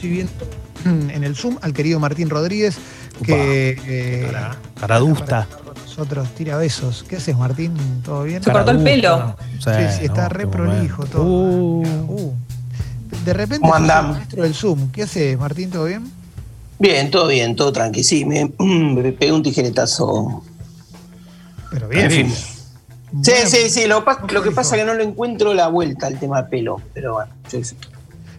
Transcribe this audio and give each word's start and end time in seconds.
estoy 0.00 0.10
viendo 0.10 0.32
en 1.14 1.24
el 1.24 1.36
Zoom 1.36 1.58
al 1.60 1.72
querido 1.74 2.00
Martín 2.00 2.30
Rodríguez, 2.30 2.76
que 3.24 3.76
eh, 3.86 4.28
Cara- 4.30 4.56
Caradusta. 4.80 5.24
para 5.26 5.42
estar 5.42 5.62
con 5.62 5.74
nosotros 5.74 6.28
tira 6.34 6.56
besos. 6.56 7.04
¿Qué 7.08 7.16
haces, 7.16 7.36
Martín? 7.36 7.74
¿Todo 8.02 8.22
bien? 8.24 8.42
Se 8.42 8.50
cortó 8.50 8.70
el 8.70 8.82
pelo. 8.82 9.36
Sí, 9.58 9.70
sí, 9.98 10.04
está 10.06 10.28
re 10.30 10.46
prolijo 10.46 11.04
todo. 11.06 11.22
Uh, 11.24 11.82
Uh, 12.08 12.34
de 13.24 13.32
repente 13.34 13.60
¿Cómo 13.60 13.72
sos 13.74 13.82
el 13.84 13.90
andamos? 13.90 14.16
maestro 14.16 14.42
del 14.42 14.54
Zoom. 14.54 14.90
¿Qué 14.92 15.02
haces, 15.02 15.38
Martín? 15.38 15.70
¿Todo 15.70 15.84
bien? 15.84 16.10
Bien, 16.78 17.10
todo 17.10 17.26
bien, 17.28 17.54
todo 17.56 17.70
tranqui. 17.72 18.02
Sí, 18.02 18.24
me, 18.24 18.50
me 18.58 19.12
pegué 19.12 19.32
un 19.32 19.42
tijeretazo. 19.42 20.42
Pero 21.70 21.88
bien. 21.88 22.04
En 22.06 22.10
fin. 22.10 22.30
Sí, 22.30 23.32
Bueno, 23.32 23.50
sí, 23.50 23.70
sí. 23.70 23.86
Lo, 23.86 24.04
pas- 24.04 24.16
¿cómo 24.20 24.32
lo 24.32 24.42
que 24.42 24.50
pasa 24.52 24.76
es 24.76 24.82
que 24.82 24.86
no 24.86 24.94
lo 24.94 25.02
encuentro 25.02 25.52
la 25.52 25.68
vuelta 25.68 26.06
al 26.06 26.18
tema 26.18 26.46
pelo. 26.46 26.80
Pero 26.94 27.14
bueno, 27.14 27.32
yo. 27.52 27.58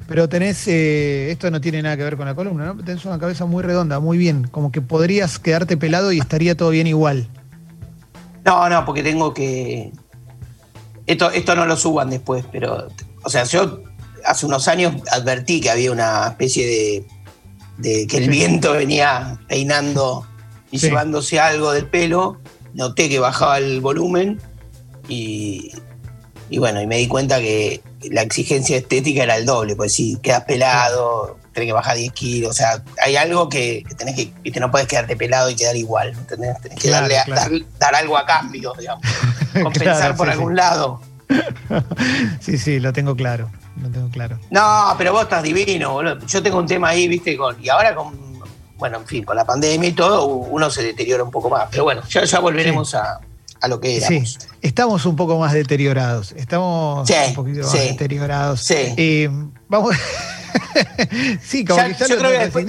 Pero 0.07 0.27
tenés, 0.27 0.67
eh, 0.67 1.31
esto 1.31 1.49
no 1.51 1.61
tiene 1.61 1.81
nada 1.81 1.95
que 1.95 2.03
ver 2.03 2.17
con 2.17 2.25
la 2.25 2.35
columna, 2.35 2.65
¿no? 2.65 2.75
Tenés 2.83 3.05
una 3.05 3.17
cabeza 3.19 3.45
muy 3.45 3.63
redonda, 3.63 3.99
muy 3.99 4.17
bien. 4.17 4.45
Como 4.47 4.71
que 4.71 4.81
podrías 4.81 5.39
quedarte 5.39 5.77
pelado 5.77 6.11
y 6.11 6.19
estaría 6.19 6.55
todo 6.55 6.69
bien 6.69 6.87
igual. 6.87 7.27
No, 8.45 8.67
no, 8.69 8.85
porque 8.85 9.03
tengo 9.03 9.33
que. 9.33 9.91
Esto, 11.05 11.31
esto 11.31 11.55
no 11.55 11.65
lo 11.65 11.77
suban 11.77 12.09
después, 12.09 12.43
pero. 12.51 12.87
O 13.23 13.29
sea, 13.29 13.43
yo 13.45 13.83
hace 14.25 14.45
unos 14.45 14.67
años 14.67 14.95
advertí 15.11 15.61
que 15.61 15.69
había 15.69 15.91
una 15.91 16.27
especie 16.29 16.65
de. 16.65 17.07
de 17.77 18.07
que 18.07 18.17
el 18.17 18.29
viento 18.29 18.73
venía 18.73 19.39
peinando 19.47 20.25
y 20.71 20.79
Sí. 20.79 20.87
llevándose 20.87 21.39
algo 21.39 21.71
del 21.71 21.85
pelo. 21.87 22.39
Noté 22.73 23.07
que 23.09 23.19
bajaba 23.19 23.59
el 23.59 23.79
volumen 23.79 24.41
y. 25.07 25.71
Y 26.51 26.57
bueno, 26.59 26.81
y 26.81 26.85
me 26.85 26.97
di 26.97 27.07
cuenta 27.07 27.39
que 27.39 27.81
la 28.11 28.21
exigencia 28.23 28.75
estética 28.77 29.23
era 29.23 29.37
el 29.37 29.45
doble, 29.45 29.75
pues 29.75 29.93
si 29.93 30.17
quedas 30.17 30.43
pelado, 30.43 31.37
tenés 31.53 31.67
que 31.69 31.73
bajar 31.73 31.95
10 31.95 32.11
kilos, 32.11 32.49
o 32.51 32.53
sea, 32.53 32.83
hay 33.01 33.15
algo 33.15 33.47
que, 33.47 33.83
que 33.87 33.95
tenés 33.95 34.15
que, 34.15 34.33
viste, 34.43 34.59
no 34.59 34.69
puedes 34.69 34.85
quedarte 34.87 35.15
pelado 35.15 35.49
y 35.49 35.55
quedar 35.55 35.77
igual, 35.77 36.09
¿entendés? 36.09 36.59
Tenés 36.61 36.77
que 36.77 36.89
Claro, 36.89 37.03
darle 37.03 37.19
a- 37.19 37.23
claro. 37.23 37.41
dar, 37.41 37.61
dar 37.79 37.95
algo 37.95 38.17
a 38.17 38.25
cambio, 38.25 38.73
digamos, 38.77 39.03
compensar 39.63 39.97
Claro, 39.97 40.15
por 40.17 40.27
sí, 40.27 40.33
algún 40.33 40.51
sí. 40.51 40.57
lado. 40.57 41.01
Sí, 42.41 42.57
sí, 42.57 42.79
lo 42.79 42.91
tengo 42.93 43.15
claro. 43.15 43.49
Lo 43.81 43.89
tengo 43.89 44.09
claro. 44.09 44.37
No, 44.49 44.93
pero 44.97 45.13
vos 45.13 45.23
estás 45.23 45.43
divino, 45.43 45.93
boludo. 45.93 46.19
Yo 46.27 46.43
tengo 46.43 46.57
un 46.59 46.67
tema 46.67 46.89
ahí, 46.89 47.07
viste, 47.07 47.37
con, 47.37 47.55
y 47.63 47.69
ahora 47.69 47.95
con, 47.95 48.13
bueno, 48.77 48.97
en 48.97 49.07
fin, 49.07 49.23
con 49.23 49.35
la 49.37 49.45
pandemia 49.45 49.89
y 49.89 49.93
todo, 49.93 50.25
uno 50.25 50.69
se 50.69 50.83
deteriora 50.83 51.23
un 51.23 51.31
poco 51.31 51.49
más, 51.49 51.67
pero 51.71 51.83
bueno, 51.85 52.01
ya, 52.09 52.25
ya 52.25 52.39
volveremos 52.39 52.93
a, 52.95 53.19
a 53.61 53.67
lo 53.69 53.79
que 53.79 53.99
Sí, 54.01 54.13
éramos. 54.15 54.37
Estamos 54.61 55.05
un 55.05 55.15
poco 55.15 55.37
más 55.39 55.53
deteriorados. 55.53 56.31
Estamos 56.33 57.07
Sí, 57.07 57.13
un 57.27 57.33
poquito 57.33 57.61
más 57.63 57.73
deteriorados. 57.73 58.61
sí. 58.61 58.75
Eh, 58.97 59.29
vamos. 59.67 59.95
sí, 61.43 61.65
como 61.65 61.79
Ya- 61.79 61.87
que 61.87 61.93
ya 61.93 62.07
yo 62.07 62.15
lo 62.15 62.19
creo 62.21 62.31
que 62.31 62.37
después- 62.39 62.65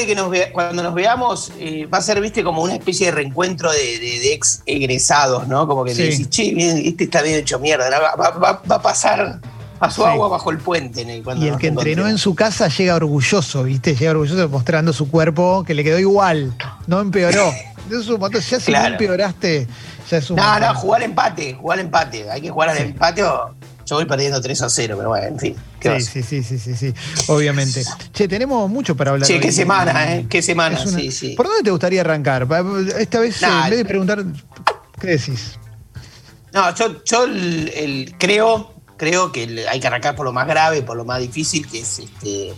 de 0.00 0.06
que 0.06 0.14
nos 0.16 0.30
vea- 0.30 0.52
cuando 0.52 0.82
nos 0.82 0.94
veamos, 0.94 1.52
eh, 1.58 1.86
va 1.86 1.98
a 1.98 2.02
ser, 2.02 2.20
viste, 2.20 2.42
como 2.42 2.62
una 2.62 2.74
especie 2.74 3.06
de 3.06 3.12
reencuentro 3.12 3.70
de, 3.70 3.78
de- 3.98 4.18
de 4.20 4.32
ex 4.34 4.62
egresados, 4.66 5.46
¿no? 5.46 5.66
Como 5.68 5.84
que 5.84 5.94
te 5.94 6.02
decís, 6.02 6.28
che, 6.28 6.52
este 6.88 7.04
está 7.04 7.22
bien 7.22 7.36
hecho 7.36 7.58
mierda, 7.60 7.88
¿no? 7.88 7.96
va, 8.02 8.14
va- 8.16 8.30
va- 8.38 8.62
va 8.68 8.76
a 8.76 8.82
pasar 8.82 9.40
a 9.80 9.90
su 9.90 10.02
Sí. 10.02 10.08
agua 10.08 10.28
bajo 10.28 10.50
el 10.50 10.58
puente. 10.58 11.00
en 11.02 11.10
el- 11.10 11.22
cuando 11.24 11.44
Y 11.44 11.48
el 11.48 11.56
que 11.56 11.68
entrenó 11.68 12.06
en 12.06 12.18
su 12.18 12.34
casa 12.34 12.68
llega 12.68 12.94
orgulloso, 12.96 13.64
¿viste? 13.64 13.94
Llega 13.94 14.10
orgulloso 14.12 14.48
mostrando 14.48 14.92
su 14.92 15.10
cuerpo 15.10 15.64
que 15.66 15.74
le 15.74 15.82
quedó 15.82 15.98
igual, 15.98 16.54
no 16.86 17.00
empeoró. 17.00 17.50
Eso 17.90 18.00
es 18.00 18.08
un 18.08 18.20
montón. 18.20 18.40
Ya 18.42 18.60
si 18.60 18.66
Claro. 18.66 18.88
no 18.88 18.92
empeoraste, 18.94 19.66
ya 20.10 20.18
es 20.18 20.30
un 20.30 20.36
No, 20.36 20.42
montón. 20.44 20.62
no, 20.68 20.74
jugar 20.76 21.02
empate, 21.02 21.54
jugar 21.54 21.78
empate. 21.80 22.30
Hay 22.30 22.40
que 22.40 22.50
jugar 22.50 22.68
al 22.68 22.76
Sí. 22.76 22.82
empate 22.84 23.22
o 23.24 23.54
yo 23.86 23.96
voy 23.96 24.04
perdiendo 24.04 24.40
3 24.40 24.62
a 24.62 24.68
0, 24.70 24.94
pero 24.96 25.08
bueno, 25.08 25.26
en 25.26 25.38
fin. 25.38 25.56
¿qué 25.80 25.98
Sí, 26.00 26.22
sí, 26.22 26.42
sí, 26.42 26.42
sí, 26.44 26.58
sí, 26.58 26.76
sí, 26.76 26.94
obviamente. 27.28 27.82
Che, 28.12 28.28
tenemos 28.28 28.68
mucho 28.70 28.94
para 28.94 29.12
hablar. 29.12 29.26
Che, 29.26 29.34
hoy. 29.34 29.40
qué 29.40 29.50
semana, 29.50 30.14
¿eh? 30.14 30.26
Qué 30.28 30.42
semana, 30.42 30.78
una- 30.80 30.90
sí, 31.00 31.10
sí. 31.10 31.30
¿Por 31.34 31.46
dónde 31.46 31.62
te 31.64 31.70
gustaría 31.70 32.02
arrancar? 32.02 32.46
Esta 32.98 33.18
vez, 33.18 33.42
eh, 33.42 33.46
Nah, 33.46 33.64
en 33.64 33.70
vez 33.70 33.78
de 33.78 33.84
preguntar, 33.86 34.24
¿qué 35.00 35.06
decís? 35.08 35.58
No, 36.52 36.72
yo, 36.74 37.02
yo 37.04 37.24
el- 37.24 37.68
el- 37.74 38.14
creo, 38.18 38.74
creo 39.00 39.32
que 39.32 39.64
hay 39.66 39.80
que 39.80 39.86
arrancar 39.86 40.14
por 40.14 40.26
lo 40.26 40.32
más 40.32 40.46
grave, 40.46 40.82
por 40.82 40.94
lo 40.94 41.06
más 41.06 41.20
difícil, 41.20 41.66
que 41.66 41.80
es 41.80 42.00
este, 42.00 42.52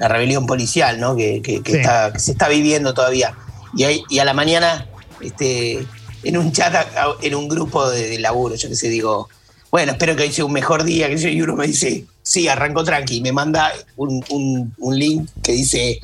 la 0.00 0.08
rebelión 0.08 0.44
policial, 0.44 0.98
¿no? 0.98 1.14
Que, 1.14 1.40
que- 1.40 1.62
que 1.62 1.70
Sí. 1.72 1.78
está- 1.78 2.12
que 2.12 2.18
se 2.18 2.32
está 2.32 2.48
viviendo 2.48 2.94
todavía. 2.94 3.34
Y, 3.76 3.84
ahí- 3.84 4.02
y 4.10 4.18
a 4.18 4.24
la 4.24 4.34
mañana, 4.34 4.88
este, 5.20 5.86
en 6.24 6.36
un 6.36 6.50
chat, 6.50 6.74
en 7.22 7.34
un 7.36 7.46
grupo 7.48 7.88
de, 7.88 8.08
de 8.08 8.18
laburo, 8.18 8.56
yo 8.56 8.68
que 8.68 8.74
sé, 8.74 8.88
digo, 8.88 9.28
bueno, 9.70 9.92
espero 9.92 10.16
que 10.16 10.24
hoy 10.24 10.32
sea 10.32 10.44
un 10.46 10.52
mejor 10.52 10.82
día, 10.82 11.08
que 11.08 11.16
yo, 11.16 11.28
y 11.28 11.40
uno 11.42 11.54
me 11.54 11.68
dice, 11.68 12.06
sí, 12.22 12.48
arrancó 12.48 12.82
tranqui, 12.82 13.18
y 13.18 13.20
me 13.20 13.30
manda 13.30 13.70
un, 13.96 14.24
un- 14.30 14.74
un 14.78 14.98
link 14.98 15.28
que 15.44 15.52
dice, 15.52 16.00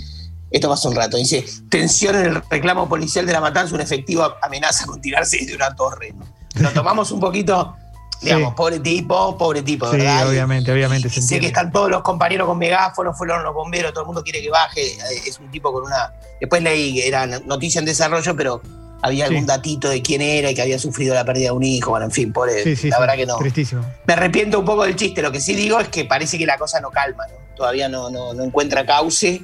esto 0.53 0.69
pasó 0.69 0.89
un 0.89 0.95
rato, 0.95 1.17
dice, 1.17 1.45
tensión 1.69 2.15
en 2.15 2.27
el 2.27 2.43
reclamo 2.49 2.89
policial 2.89 3.27
de 3.27 3.33
la 3.33 3.41
matanza, 3.41 3.75
una 3.75 3.83
efectiva 3.83 4.39
amenaza 4.41 4.87
con 4.87 5.01
tirarse 5.01 5.39
desde 5.39 5.57
una 5.57 5.75
torre. 5.75 6.15
Lo 6.61 6.71
tomamos 6.71 7.11
un 7.11 7.19
poquito, 7.19 7.75
digamos, 8.21 8.51
Sí. 8.51 8.55
pobre 8.57 8.81
tipo, 8.81 9.37
pobre 9.39 9.63
tipo, 9.63 9.91
Sí, 9.91 9.99
¿verdad? 9.99 10.25
Y- 10.25 10.29
obviamente, 10.31 10.73
obviamente, 10.73 11.09
y 11.09 11.11
se 11.11 11.23
sé 11.23 11.41
que 11.41 11.47
están 11.47 11.71
todos 11.73 11.91
los 11.91 12.03
compañeros 12.03 12.47
con 12.49 12.59
megáfonos, 12.59 13.17
fueron 13.17 13.43
los 13.43 13.53
bomberos, 13.55 13.93
todo 13.93 14.03
el 14.03 14.07
mundo 14.07 14.23
quiere 14.23 14.41
que 14.41 14.51
baje. 14.51 14.81
eh, 14.87 14.99
Es 15.27 15.39
un 15.39 15.51
tipo 15.51 15.73
con 15.73 15.85
una. 15.85 16.13
Después 16.41 16.63
leí 16.63 16.95
que 16.95 17.09
era 17.09 17.27
noticia 17.27 17.79
en 17.79 17.85
desarrollo, 17.85 18.35
pero 18.37 18.61
había 19.03 19.27
Sí. 19.27 19.33
algún 19.35 19.47
datito 19.47 19.89
de 19.91 20.01
quién 20.01 20.23
era 20.23 20.51
y 20.51 20.55
que 20.55 20.63
había 20.63 20.79
sufrido 20.79 21.15
la 21.15 21.25
pérdida 21.25 21.47
de 21.47 21.53
un 21.53 21.63
hijo. 21.63 21.91
Bueno, 21.91 22.07
en 22.07 22.13
fin, 22.13 22.33
pobre. 22.33 22.63
Sí, 22.65 22.77
sí, 22.77 22.89
la 22.89 22.97
sí, 22.97 23.01
verdad 23.03 23.15
que 23.17 23.27
no. 23.27 23.37
Tristísimo. 23.37 23.83
Me 24.07 24.15
arrepiento 24.15 24.59
un 24.59 24.65
poco 24.65 24.85
del 24.85 24.97
chiste. 24.97 25.21
Lo 25.21 25.31
que 25.31 25.41
sí 25.41 25.55
digo 25.55 25.79
es 25.81 25.89
que 25.89 26.05
parece 26.07 26.39
que 26.39 26.47
la 26.47 26.57
cosa 26.57 26.81
no 26.81 26.91
calma, 26.91 27.25
¿no? 27.27 27.35
Todavía 27.57 27.89
no, 27.89 28.09
no, 28.11 28.33
no 28.33 28.43
encuentra 28.45 28.87
cauce. 28.87 29.43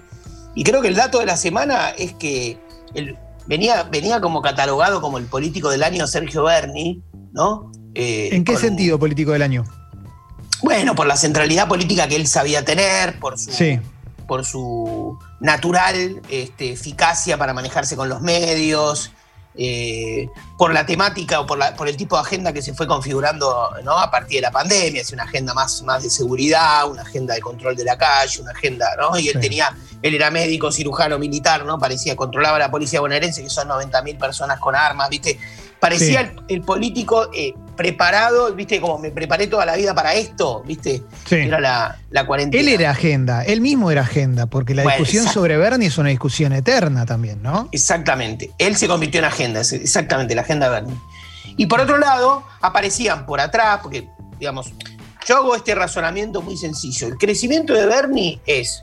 Y 0.55 0.65
creo 0.65 0.81
que 0.81 0.89
el 0.89 0.95
dato 0.97 1.19
de 1.19 1.27
la 1.27 1.37
semana 1.37 1.91
es 1.91 2.15
que 2.15 2.59
el- 2.95 3.17
venía, 3.47 3.83
venía 3.85 4.21
como 4.21 4.41
catalogado 4.43 5.01
como 5.01 5.19
el 5.19 5.27
político 5.27 5.69
del 5.71 5.83
año 5.83 6.07
Sergio 6.07 6.45
Berni, 6.45 7.03
¿no? 7.33 7.71
Eh, 7.95 8.29
¿En 8.33 8.45
qué 8.45 8.53
con- 8.53 8.61
sentido 8.63 8.99
político 8.99 9.33
del 9.33 9.43
año? 9.43 9.65
Bueno, 10.63 10.95
por 10.95 11.07
la 11.07 11.17
centralidad 11.17 11.69
política 11.69 12.07
que 12.07 12.17
él 12.17 12.27
sabía 12.27 12.65
tener, 12.65 13.19
por 13.19 13.39
su, 13.39 13.51
Sí. 13.51 13.81
por 14.29 14.45
su 14.45 15.19
natural 15.41 16.21
este, 16.29 16.73
eficacia 16.73 17.39
para 17.39 17.55
manejarse 17.55 17.97
con 17.97 18.09
los 18.09 18.21
medios, 18.21 19.11
eh, 19.57 20.29
por 20.59 20.73
la 20.73 20.87
temática 20.87 21.41
o 21.41 21.47
por, 21.47 21.59
la- 21.59 21.75
por 21.75 21.89
el 21.89 21.97
tipo 21.97 22.15
de 22.17 22.23
agenda 22.23 22.53
que 22.53 22.63
se 22.63 22.73
fue 22.75 22.87
configurando 22.87 23.71
¿no? 23.83 23.99
a 23.99 24.11
partir 24.11 24.37
de 24.37 24.43
la 24.43 24.51
pandemia, 24.53 25.01
es 25.01 25.13
una 25.13 25.25
agenda 25.25 25.55
más, 25.55 25.83
más 25.83 26.03
de 26.03 26.11
seguridad, 26.11 26.89
una 26.89 27.03
agenda 27.03 27.35
de 27.35 27.41
control 27.41 27.75
de 27.75 27.85
la 27.85 27.97
calle, 27.99 28.41
una 28.43 28.53
agenda, 28.53 28.87
¿no? 28.99 29.19
Y 29.19 29.29
él 29.29 29.35
Sí. 29.35 29.41
tenía, 29.41 29.75
él 30.03 30.15
era 30.15 30.31
médico, 30.31 30.71
cirujano, 30.71 31.19
militar, 31.19 31.65
¿no? 31.65 31.79
Parecía, 31.79 32.15
controlaba 32.15 32.59
la 32.59 32.71
policía 32.71 33.01
bonaerense, 33.01 33.43
que 33.43 33.51
son 33.51 33.67
90.000 33.69 34.17
personas 34.19 34.61
con 34.61 34.77
armas, 34.77 35.09
¿viste? 35.09 35.39
Parecía 35.81 36.21
Sí. 36.21 36.27
el, 36.49 36.57
el 36.59 36.61
político 36.63 37.29
eh, 37.35 37.55
preparado, 37.81 38.55
¿viste? 38.55 38.79
Como 38.79 38.99
me 38.99 39.11
preparé 39.11 39.47
toda 39.47 39.65
la 39.65 39.75
vida 39.75 39.95
para 39.95 40.13
esto, 40.13 40.63
¿viste? 40.67 41.03
Sí. 41.25 41.37
Era 41.37 41.59
la, 41.59 41.99
la 42.11 42.27
cuarentena. 42.27 42.61
Él 42.61 42.69
era 42.69 42.91
agenda, 42.91 43.43
él 43.43 43.63
mismo 43.63 43.91
era 43.91 44.03
agenda, 44.03 44.45
porque 44.45 44.75
la 44.75 44.83
Bueno, 44.83 44.99
discusión 44.99 45.27
sobre 45.33 45.57
Bernie 45.57 45.89
es 45.89 45.97
una 45.97 46.11
discusión 46.11 46.53
eterna 46.53 47.07
también, 47.07 47.43
¿no? 47.43 47.71
Exactamente. 47.73 48.51
Él 48.59 48.77
se 48.77 48.87
convirtió 48.87 49.21
en 49.21 49.25
agenda, 49.25 49.63
exactamente 49.63 50.35
la 50.35 50.43
agenda 50.43 50.69
Bernie. 50.69 50.95
Y 51.57 51.65
por 51.65 51.81
otro 51.81 51.97
lado, 51.97 52.45
aparecían 52.61 53.25
por 53.25 53.41
atrás, 53.41 53.81
porque, 53.83 54.11
digamos, 54.39 54.75
yo 55.27 55.39
hago 55.39 55.57
este 55.57 55.75
razonamiento 55.75 56.43
muy 56.43 56.59
sencillo. 56.59 57.07
El 57.07 57.17
crecimiento 57.17 57.73
de 57.73 57.87
Bernie 57.87 58.41
es, 58.45 58.83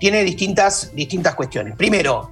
tiene 0.00 0.24
distintas, 0.24 0.90
distintas 0.92 1.36
cuestiones. 1.36 1.76
Primero, 1.76 2.28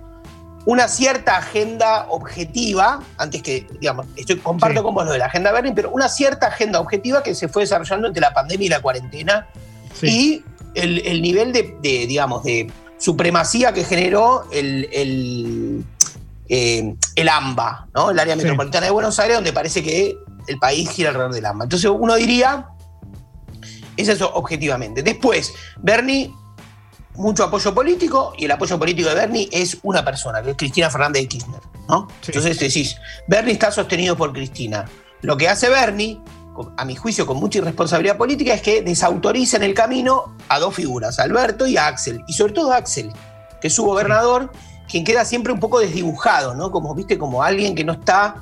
una 0.66 0.88
cierta 0.88 1.38
agenda 1.38 2.06
objetiva, 2.10 3.00
antes 3.16 3.42
que, 3.42 3.66
digamos, 3.80 4.06
estoy, 4.16 4.36
comparto 4.38 4.80
Sí. 4.80 4.84
con 4.84 4.94
vos 4.94 5.06
lo 5.06 5.12
de 5.12 5.18
la 5.18 5.26
agenda 5.26 5.52
Bernie, 5.52 5.72
pero 5.74 5.90
una 5.90 6.08
cierta 6.08 6.48
agenda 6.48 6.80
objetiva 6.80 7.22
que 7.22 7.34
se 7.34 7.48
fue 7.48 7.62
desarrollando 7.62 8.08
entre 8.08 8.20
la 8.20 8.32
pandemia 8.34 8.66
y 8.66 8.68
la 8.68 8.80
cuarentena, 8.82 9.46
Sí. 9.94 10.06
y 10.06 10.44
el, 10.80 11.06
el 11.06 11.22
nivel 11.22 11.52
de, 11.52 11.76
de, 11.82 12.06
digamos, 12.06 12.44
de 12.44 12.70
supremacía 12.98 13.72
que 13.72 13.84
generó 13.84 14.46
el, 14.52 14.88
el, 14.92 15.84
eh, 16.48 16.94
el 17.16 17.28
AMBA, 17.28 17.88
¿no? 17.94 18.10
El 18.10 18.18
área 18.18 18.34
Sí. 18.36 18.42
metropolitana 18.42 18.86
de 18.86 18.92
Buenos 18.92 19.18
Aires, 19.18 19.36
donde 19.38 19.52
parece 19.52 19.82
que 19.82 20.16
el 20.46 20.58
país 20.58 20.90
gira 20.90 21.08
alrededor 21.08 21.32
del 21.34 21.46
AMBA. 21.46 21.64
Entonces 21.64 21.90
uno 21.90 22.14
diría, 22.16 22.66
es 23.96 24.08
eso 24.08 24.30
objetivamente. 24.34 25.02
Después, 25.02 25.52
Bernie, 25.78 26.32
mucho 27.20 27.44
apoyo 27.44 27.74
político, 27.74 28.32
y 28.36 28.46
el 28.46 28.50
apoyo 28.50 28.78
político 28.78 29.08
de 29.10 29.14
Bernie 29.14 29.48
es 29.52 29.78
una 29.82 30.04
persona, 30.04 30.42
que 30.42 30.50
es 30.50 30.56
Cristina 30.56 30.90
Fernández 30.90 31.22
de 31.22 31.28
Kirchner, 31.28 31.60
¿no? 31.88 32.08
Sí. 32.20 32.32
Entonces 32.34 32.58
decís, 32.58 32.96
Bernie 33.28 33.52
está 33.52 33.70
sostenido 33.70 34.16
por 34.16 34.32
Cristina. 34.32 34.86
Lo 35.22 35.36
que 35.36 35.48
hace 35.48 35.68
Bernie, 35.68 36.20
a 36.76 36.84
mi 36.84 36.96
juicio 36.96 37.26
con 37.26 37.36
mucha 37.38 37.58
irresponsabilidad 37.58 38.16
política, 38.16 38.54
es 38.54 38.62
que 38.62 38.82
desautoriza 38.82 39.56
en 39.58 39.62
el 39.64 39.74
camino 39.74 40.34
a 40.48 40.58
dos 40.58 40.74
figuras, 40.74 41.18
a 41.18 41.22
Alberto 41.24 41.66
y 41.66 41.76
a 41.76 41.86
Axel, 41.86 42.22
y 42.26 42.32
sobre 42.32 42.52
todo 42.52 42.72
a 42.72 42.76
Axel, 42.76 43.12
que 43.60 43.68
es 43.68 43.74
su 43.74 43.84
gobernador, 43.84 44.50
quien 44.90 45.04
queda 45.04 45.24
siempre 45.24 45.52
un 45.52 45.60
poco 45.60 45.78
desdibujado, 45.78 46.54
¿no? 46.54 46.70
Como, 46.70 46.94
viste, 46.94 47.18
como 47.18 47.42
alguien 47.42 47.74
que 47.74 47.84
no 47.84 47.92
está, 47.92 48.36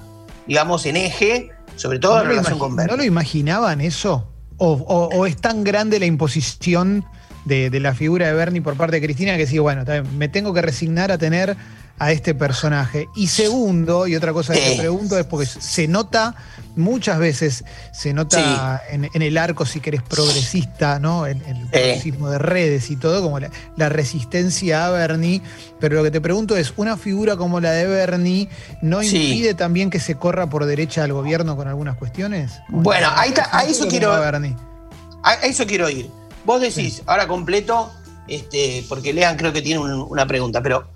digamos, 0.46 0.86
en 0.86 0.96
eje, 0.96 1.50
sobre 1.76 1.98
todo 1.98 2.16
¿No 2.16 2.22
en 2.22 2.28
relación 2.28 2.58
con 2.58 2.76
Bernie. 2.76 2.90
¿No 2.90 2.96
lo 2.96 3.04
imaginaban 3.04 3.80
eso? 3.80 4.28
¿O, 4.56 4.72
o- 4.72 5.08
o 5.16 5.26
es 5.26 5.36
tan 5.36 5.62
grande 5.62 5.98
la 6.00 6.06
imposición 6.06 7.04
de, 7.48 7.70
de 7.70 7.80
la 7.80 7.94
figura 7.94 8.28
de 8.28 8.34
Bernie 8.34 8.62
por 8.62 8.76
parte 8.76 8.96
de 8.96 9.02
Cristina, 9.02 9.36
que 9.36 9.46
sí, 9.46 9.58
bueno, 9.58 9.84
me 10.16 10.28
tengo 10.28 10.54
que 10.54 10.62
resignar 10.62 11.10
a 11.10 11.18
tener 11.18 11.56
a 11.98 12.12
este 12.12 12.34
personaje. 12.34 13.08
Y 13.14 13.26
segundo, 13.26 14.06
y 14.06 14.16
otra 14.16 14.32
cosa 14.32 14.54
que 14.54 14.60
te 14.60 14.76
pregunto 14.76 15.18
es 15.18 15.26
porque 15.26 15.46
se 15.46 15.88
nota, 15.88 16.34
muchas 16.76 17.18
veces 17.18 17.64
se 17.92 18.12
nota 18.12 18.80
en, 18.90 19.22
el 19.22 19.36
arco, 19.36 19.66
si 19.66 19.80
querés, 19.80 20.02
progresista, 20.02 20.98
¿no? 20.98 21.26
En, 21.26 21.42
el 21.44 21.66
progresismo 21.66 22.30
de 22.30 22.38
redes 22.38 22.90
y 22.90 22.96
todo, 22.96 23.22
como 23.22 23.40
la, 23.40 23.88
resistencia 23.88 24.86
a 24.86 24.90
Bernie. 24.90 25.42
Pero 25.80 25.96
lo 25.96 26.04
que 26.04 26.10
te 26.10 26.20
pregunto 26.20 26.56
es, 26.56 26.72
¿una 26.76 26.96
figura 26.96 27.36
como 27.36 27.60
la 27.60 27.72
de 27.72 27.86
Bernie 27.86 28.48
no 28.80 29.02
impide 29.02 29.54
también 29.54 29.90
que 29.90 30.00
se 30.00 30.14
corra 30.14 30.48
por 30.48 30.66
derecha 30.66 31.04
al 31.04 31.12
gobierno 31.12 31.56
con 31.56 31.68
algunas 31.68 31.96
cuestiones? 31.96 32.52
Bueno, 32.68 33.08
ahí 33.14 33.30
está, 33.30 33.48
a 33.52 33.64
eso 33.64 33.88
quiero. 33.88 34.12
A 34.12 35.34
eso 35.42 35.66
quiero 35.66 35.90
ir. 35.90 36.08
Vos 36.48 36.62
decís, 36.62 37.02
ahora 37.04 37.28
completo, 37.28 37.92
este, 38.26 38.82
porque 38.88 39.12
Lean 39.12 39.36
creo 39.36 39.52
que 39.52 39.60
tiene 39.60 39.80
una 39.80 40.26
pregunta, 40.26 40.62
pero 40.62 40.88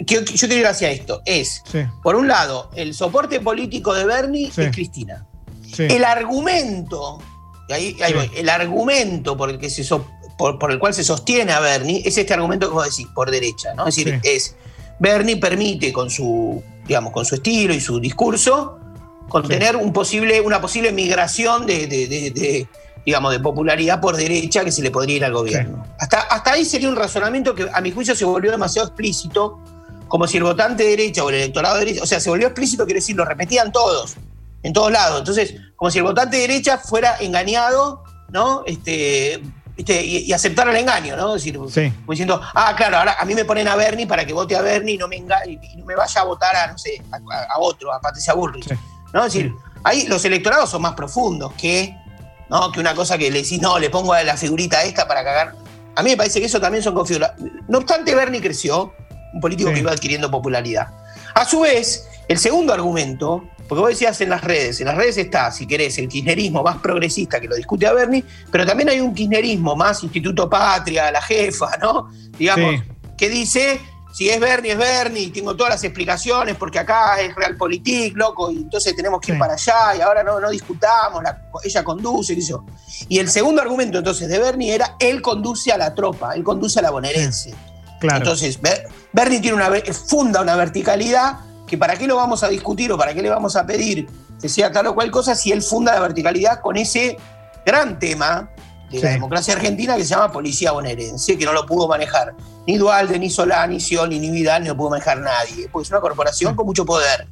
yo, 0.00 0.20
yo 0.20 0.46
quiero 0.46 0.56
ir 0.56 0.66
hacia 0.66 0.90
esto. 0.90 1.22
Es, 1.24 1.62
por 2.02 2.16
un 2.16 2.28
lado, 2.28 2.68
el 2.76 2.92
soporte 2.92 3.40
político 3.40 3.94
de 3.94 4.04
Bernie 4.04 4.52
es 4.54 4.70
Cristina. 4.72 5.26
El 5.78 6.04
argumento, 6.04 7.18
ahí, 7.70 7.96
el 8.36 8.46
argumento 8.50 9.38
por 9.38 9.48
el, 9.48 9.58
que 9.58 9.70
se 9.70 9.88
por, 10.36 10.70
el 10.70 10.78
cual 10.78 10.92
se 10.92 11.02
sostiene 11.02 11.52
a 11.52 11.60
Bernie 11.60 12.02
es 12.04 12.18
este 12.18 12.34
argumento 12.34 12.68
que 12.68 12.74
vos 12.74 12.84
decís, 12.84 13.06
por 13.14 13.30
derecha, 13.30 13.72
¿no? 13.72 13.88
Es 13.88 13.96
decir, 13.96 14.20
es 14.22 14.54
Bernie 14.98 15.38
permite 15.38 15.94
con 15.94 16.10
su, 16.10 16.62
digamos, 16.86 17.10
con 17.14 17.24
su 17.24 17.36
estilo 17.36 17.72
y 17.72 17.80
su 17.80 18.00
discurso 18.00 18.78
contener 19.30 19.76
un 19.76 19.94
posible, 19.94 20.42
una 20.42 20.60
posible 20.60 20.92
migración 20.92 21.64
de 21.64 22.68
digamos, 23.04 23.32
de 23.32 23.40
popularidad 23.40 24.00
por 24.00 24.16
derecha 24.16 24.64
que 24.64 24.72
se 24.72 24.82
le 24.82 24.90
podría 24.90 25.16
ir 25.16 25.24
al 25.24 25.32
gobierno. 25.32 25.84
Hasta, 25.98 26.20
hasta 26.20 26.52
ahí 26.52 26.64
sería 26.64 26.88
un 26.88 26.96
razonamiento 26.96 27.54
que 27.54 27.68
a 27.72 27.80
mi 27.80 27.90
juicio 27.90 28.14
se 28.14 28.24
volvió 28.24 28.50
demasiado 28.50 28.88
explícito, 28.88 29.60
como 30.08 30.26
si 30.26 30.38
el 30.38 30.44
votante 30.44 30.84
de 30.84 30.90
derecha 30.90 31.24
o 31.24 31.28
el 31.28 31.36
electorado 31.36 31.74
de 31.74 31.84
derecha, 31.84 32.02
o 32.02 32.06
sea, 32.06 32.20
se 32.20 32.30
volvió 32.30 32.46
explícito, 32.46 32.84
quiere 32.84 33.00
decir, 33.00 33.16
lo 33.16 33.24
repetían 33.24 33.72
todos, 33.72 34.16
en 34.62 34.72
todos 34.72 34.90
lados. 34.90 35.18
Entonces, 35.18 35.54
como 35.76 35.90
si 35.90 35.98
el 35.98 36.04
votante 36.04 36.36
de 36.36 36.42
derecha 36.42 36.78
fuera 36.78 37.16
engañado, 37.20 38.04
¿no? 38.30 38.62
Este, 38.66 39.42
este 39.76 40.04
y, 40.04 40.32
aceptar 40.32 40.68
el 40.68 40.76
engaño, 40.76 41.16
¿no? 41.16 41.36
Es 41.36 41.44
decir, 41.44 41.60
diciendo, 42.08 42.40
ah, 42.54 42.74
claro, 42.76 42.98
ahora 42.98 43.16
a 43.18 43.24
mí 43.24 43.34
me 43.34 43.44
ponen 43.44 43.68
a 43.68 43.76
Bernie 43.76 44.06
para 44.06 44.24
que 44.24 44.32
vote 44.32 44.56
a 44.56 44.62
Bernie 44.62 44.94
y 44.94 44.98
no 44.98 45.08
me, 45.08 45.16
y 45.16 45.76
no 45.76 45.84
me 45.84 45.94
vaya 45.94 46.20
a 46.20 46.24
votar 46.24 46.54
a, 46.56 46.68
no 46.68 46.78
sé, 46.78 47.02
a, 47.12 47.58
otro, 47.58 47.92
a 47.92 48.00
Patricia 48.00 48.34
Bullrich. 48.34 48.68
¿no? 49.12 49.24
Es 49.24 49.32
decir, 49.32 49.52
ahí 49.82 50.06
los 50.06 50.24
electorados 50.24 50.70
son 50.70 50.82
más 50.82 50.94
profundos 50.94 51.52
que 51.54 51.96
¿no? 52.50 52.70
Que 52.72 52.80
una 52.80 52.94
cosa 52.94 53.18
que 53.18 53.30
le 53.30 53.42
decís, 53.42 53.60
no, 53.60 53.78
le 53.78 53.90
pongo 53.90 54.12
a 54.12 54.22
la 54.22 54.36
figurita 54.36 54.82
esta 54.82 55.06
para 55.06 55.24
cagar. 55.24 55.54
A 55.96 56.02
mí 56.02 56.10
me 56.10 56.16
parece 56.16 56.40
que 56.40 56.46
eso 56.46 56.60
también 56.60 56.82
son 56.82 56.94
configuraciones. 56.94 57.52
No 57.68 57.78
obstante, 57.78 58.14
Bernie 58.14 58.40
creció, 58.40 58.92
un 59.32 59.40
político 59.40 59.72
que 59.72 59.80
iba 59.80 59.92
adquiriendo 59.92 60.30
popularidad. 60.30 60.88
A 61.34 61.44
su 61.44 61.60
vez, 61.60 62.08
el 62.28 62.38
segundo 62.38 62.72
argumento, 62.72 63.44
porque 63.68 63.80
vos 63.80 63.90
decías 63.90 64.20
en 64.20 64.30
las 64.30 64.42
redes, 64.42 64.80
en 64.80 64.86
las 64.86 64.96
redes 64.96 65.16
está, 65.16 65.50
si 65.50 65.66
querés, 65.66 65.98
el 65.98 66.08
kirchnerismo 66.08 66.62
más 66.62 66.78
progresista 66.78 67.40
que 67.40 67.48
lo 67.48 67.56
discute 67.56 67.86
a 67.86 67.92
Bernie, 67.92 68.24
pero 68.50 68.66
también 68.66 68.88
hay 68.88 69.00
un 69.00 69.14
kirchnerismo 69.14 69.74
más 69.74 70.02
Instituto 70.02 70.48
Patria, 70.48 71.10
la 71.10 71.22
jefa, 71.22 71.76
¿no? 71.80 72.10
Digamos, 72.38 72.82
que 73.16 73.28
dice 73.28 73.80
si 74.14 74.30
es 74.30 74.38
Bernie, 74.38 74.70
es 74.70 74.78
Bernie, 74.78 75.32
tengo 75.32 75.56
todas 75.56 75.72
las 75.72 75.82
explicaciones, 75.82 76.54
porque 76.54 76.78
acá 76.78 77.20
es 77.20 77.34
Realpolitik, 77.34 78.16
loco, 78.16 78.48
y 78.48 78.58
entonces 78.58 78.94
tenemos 78.94 79.20
que 79.20 79.32
ir 79.32 79.38
para 79.40 79.54
allá, 79.54 79.96
y 79.98 80.02
ahora 80.02 80.22
no, 80.22 80.38
no 80.38 80.50
discutamos, 80.50 81.20
ella 81.64 81.82
conduce, 81.82 82.36
qué 82.36 82.42
Y 83.08 83.18
el 83.18 83.28
segundo 83.28 83.60
argumento 83.60 83.98
entonces 83.98 84.28
de 84.28 84.38
Bernie 84.38 84.72
era, 84.72 84.94
él 85.00 85.20
conduce 85.20 85.72
a 85.72 85.78
la 85.78 85.96
tropa, 85.96 86.36
él 86.36 86.44
conduce 86.44 86.78
a 86.78 86.82
la 86.82 86.90
bonaerense. 86.92 87.52
Claro. 87.98 88.18
Entonces, 88.18 88.60
Bernie 89.12 89.40
tiene 89.40 89.56
una, 89.56 89.68
funda 89.92 90.42
una 90.42 90.54
verticalidad 90.54 91.40
que 91.66 91.76
para 91.76 91.96
qué 91.96 92.06
lo 92.06 92.14
vamos 92.14 92.44
a 92.44 92.48
discutir 92.48 92.92
o 92.92 92.96
para 92.96 93.14
qué 93.14 93.20
le 93.20 93.30
vamos 93.30 93.56
a 93.56 93.66
pedir 93.66 94.06
que 94.40 94.48
sea 94.48 94.70
tal 94.70 94.86
o 94.86 94.94
cual 94.94 95.10
cosa 95.10 95.34
si 95.34 95.50
él 95.50 95.60
funda 95.60 95.92
la 95.92 96.00
verticalidad 96.00 96.60
con 96.60 96.76
ese 96.76 97.16
gran 97.66 97.98
tema 97.98 98.48
de 98.90 99.00
la 99.00 99.10
democracia 99.10 99.54
argentina 99.54 99.96
que 99.96 100.04
se 100.04 100.10
llama 100.10 100.30
policía 100.30 100.72
bonaerense, 100.72 101.36
que 101.36 101.44
no 101.44 101.52
lo 101.52 101.66
pudo 101.66 101.88
manejar 101.88 102.34
ni 102.66 102.76
Dualde, 102.76 103.18
ni 103.18 103.30
Solani, 103.30 103.74
ni 103.74 103.80
Scioli, 103.80 104.18
ni 104.18 104.30
Vidal, 104.30 104.62
ni 104.62 104.68
lo 104.68 104.76
pudo 104.76 104.90
manejar 104.90 105.18
nadie, 105.18 105.68
porque 105.70 105.84
es 105.84 105.90
una 105.90 106.00
corporación 106.00 106.54
con 106.54 106.66
mucho 106.66 106.84
poder. 106.84 107.26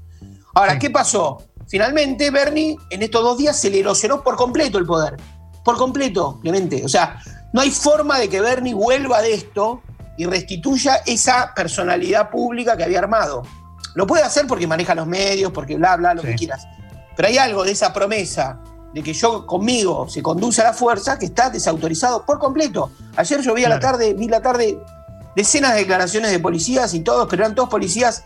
Ahora, 0.54 0.78
¿qué 0.78 0.90
pasó? 0.90 1.42
Finalmente, 1.66 2.30
Bernie 2.30 2.76
en 2.90 3.02
estos 3.02 3.22
dos 3.22 3.38
días 3.38 3.58
se 3.58 3.70
le 3.70 3.80
erosionó 3.80 4.22
por 4.22 4.36
completo 4.36 4.78
el 4.78 4.84
poder. 4.84 5.16
Por 5.64 5.76
completo, 5.76 6.38
Clemente. 6.42 6.84
O 6.84 6.88
sea, 6.88 7.18
no 7.52 7.60
hay 7.60 7.70
forma 7.70 8.18
de 8.18 8.28
que 8.28 8.40
Bernie 8.40 8.74
vuelva 8.74 9.22
de 9.22 9.34
esto 9.34 9.82
y 10.18 10.26
restituya 10.26 10.96
esa 11.06 11.52
personalidad 11.54 12.30
pública 12.30 12.76
que 12.76 12.84
había 12.84 12.98
armado. 12.98 13.42
Lo 13.94 14.06
puede 14.06 14.22
hacer 14.22 14.46
porque 14.46 14.66
maneja 14.66 14.94
los 14.94 15.06
medios, 15.06 15.52
porque 15.52 15.76
bla, 15.76 15.96
bla, 15.96 16.14
lo 16.14 16.22
que 16.22 16.34
quieras. 16.34 16.66
Pero 17.16 17.28
hay 17.28 17.38
algo 17.38 17.64
de 17.64 17.72
esa 17.72 17.92
promesa 17.92 18.60
de 18.92 19.02
que 19.02 19.12
yo 19.12 19.46
conmigo 19.46 20.08
se 20.08 20.22
conduce 20.22 20.60
a 20.60 20.64
la 20.64 20.72
fuerza 20.72 21.18
que 21.18 21.26
está 21.26 21.50
desautorizado 21.50 22.24
por 22.24 22.38
completo. 22.38 22.90
Ayer 23.16 23.40
yo 23.40 23.54
vi 23.54 23.64
a 23.64 23.68
la 23.68 23.80
tarde, 23.80 24.14
vi 24.14 24.28
la 24.28 24.40
tarde 24.40 24.78
decenas 25.34 25.72
de 25.72 25.80
declaraciones 25.80 26.30
de 26.30 26.38
policías 26.38 26.92
y 26.94 27.00
todos, 27.00 27.26
pero 27.28 27.44
eran 27.44 27.54
todos 27.54 27.68
policías 27.68 28.24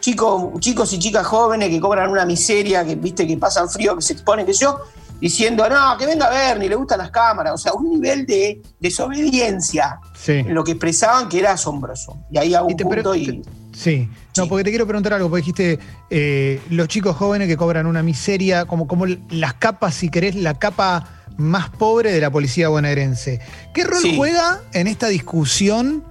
chicos, 0.00 0.60
chicos 0.60 0.92
y 0.92 0.98
chicas 0.98 1.26
jóvenes 1.26 1.70
que 1.70 1.80
cobran 1.80 2.10
una 2.10 2.26
miseria, 2.26 2.84
que 2.84 2.94
viste 2.94 3.26
que 3.26 3.36
pasan 3.38 3.68
frío, 3.68 3.96
que 3.96 4.02
se 4.02 4.12
exponen, 4.12 4.44
que 4.44 4.52
yo, 4.52 4.80
diciendo, 5.18 5.66
no, 5.68 5.96
que 5.96 6.04
venga 6.04 6.26
a 6.26 6.30
ver, 6.30 6.58
ni 6.58 6.68
le 6.68 6.76
gustan 6.76 6.98
las 6.98 7.10
cámaras. 7.10 7.54
O 7.54 7.58
sea, 7.58 7.72
un 7.72 7.88
nivel 7.88 8.26
de 8.26 8.60
desobediencia 8.78 9.98
en 10.26 10.54
lo 10.54 10.62
que 10.62 10.72
expresaban 10.72 11.28
que 11.28 11.38
era 11.38 11.52
asombroso. 11.52 12.18
Y 12.30 12.38
ahí 12.38 12.54
hago 12.54 12.66
un 12.66 12.76
punto 12.76 13.14
y. 13.14 13.42
Sí, 13.74 14.08
no, 14.36 14.48
porque 14.48 14.64
te 14.64 14.70
quiero 14.70 14.86
preguntar 14.86 15.12
algo, 15.14 15.28
porque 15.28 15.42
dijiste 15.42 15.78
eh, 16.10 16.60
los 16.70 16.88
chicos 16.88 17.16
jóvenes 17.16 17.48
que 17.48 17.56
cobran 17.56 17.86
una 17.86 18.02
miseria, 18.02 18.64
como, 18.64 18.86
como 18.86 19.04
las 19.30 19.54
capas, 19.54 19.94
si 19.94 20.08
querés, 20.08 20.34
la 20.36 20.58
capa 20.58 21.08
más 21.36 21.68
pobre 21.70 22.12
de 22.12 22.20
la 22.20 22.30
policía 22.30 22.68
bonaerense. 22.68 23.40
¿Qué 23.74 23.84
rol 23.84 24.02
juega 24.16 24.60
en 24.72 24.86
esta 24.86 25.08
discusión 25.08 26.04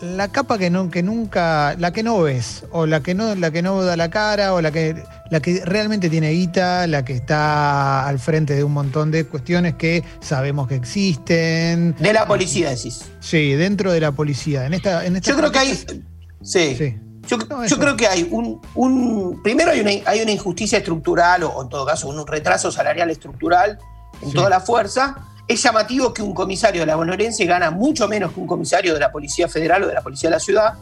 la 0.00 0.28
capa 0.28 0.58
que, 0.58 0.70
no, 0.70 0.90
que 0.90 1.02
nunca, 1.02 1.74
la 1.78 1.92
que 1.92 2.02
no 2.02 2.20
ves, 2.20 2.64
o 2.70 2.86
la 2.86 3.02
que 3.02 3.14
no, 3.14 3.34
la 3.34 3.50
que 3.50 3.62
no 3.62 3.82
da 3.82 3.96
la 3.96 4.10
cara, 4.10 4.54
o 4.54 4.60
la 4.60 4.70
que, 4.70 5.02
la 5.30 5.40
que 5.40 5.62
realmente 5.64 6.10
tiene 6.10 6.30
guita, 6.32 6.86
la 6.86 7.04
que 7.04 7.14
está 7.14 8.06
al 8.06 8.18
frente 8.18 8.54
de 8.54 8.64
un 8.64 8.72
montón 8.72 9.10
de 9.10 9.24
cuestiones 9.24 9.74
que 9.74 10.04
sabemos 10.20 10.68
que 10.68 10.74
existen. 10.74 11.94
De 11.98 12.12
la 12.12 12.26
policía, 12.26 12.70
decís. 12.70 13.06
Sí, 13.20 13.52
dentro 13.54 13.92
de 13.92 14.00
la 14.00 14.12
policía. 14.12 14.66
En 14.66 14.74
esta, 14.74 15.04
en 15.06 15.20
yo 15.20 15.36
creo 15.36 15.50
que 15.50 15.58
hay. 15.58 16.04
Sí. 16.46 16.96
Yo, 17.26 17.38
creo 17.78 17.96
que 17.96 18.06
hay 18.06 18.28
un, 18.30 19.40
primero 19.42 19.72
hay 19.72 19.80
una, 19.80 19.90
hay 20.08 20.20
una 20.20 20.30
injusticia 20.30 20.78
estructural, 20.78 21.42
o, 21.42 21.60
en 21.60 21.68
todo 21.68 21.84
caso 21.84 22.08
un 22.08 22.24
retraso 22.24 22.70
salarial 22.70 23.10
estructural 23.10 23.78
en 24.22 24.32
toda 24.32 24.48
la 24.48 24.60
fuerza. 24.60 25.16
Es 25.48 25.62
llamativo 25.62 26.14
que 26.14 26.22
un 26.22 26.34
comisario 26.34 26.82
de 26.82 26.86
la 26.86 26.94
bonaerense 26.94 27.44
gana 27.44 27.70
mucho 27.70 28.06
menos 28.06 28.32
que 28.32 28.40
un 28.40 28.46
comisario 28.46 28.94
de 28.94 29.00
la 29.00 29.10
Policía 29.10 29.48
Federal 29.48 29.82
o 29.82 29.88
de 29.88 29.94
la 29.94 30.02
Policía 30.02 30.30
de 30.30 30.36
la 30.36 30.40
Ciudad. 30.40 30.74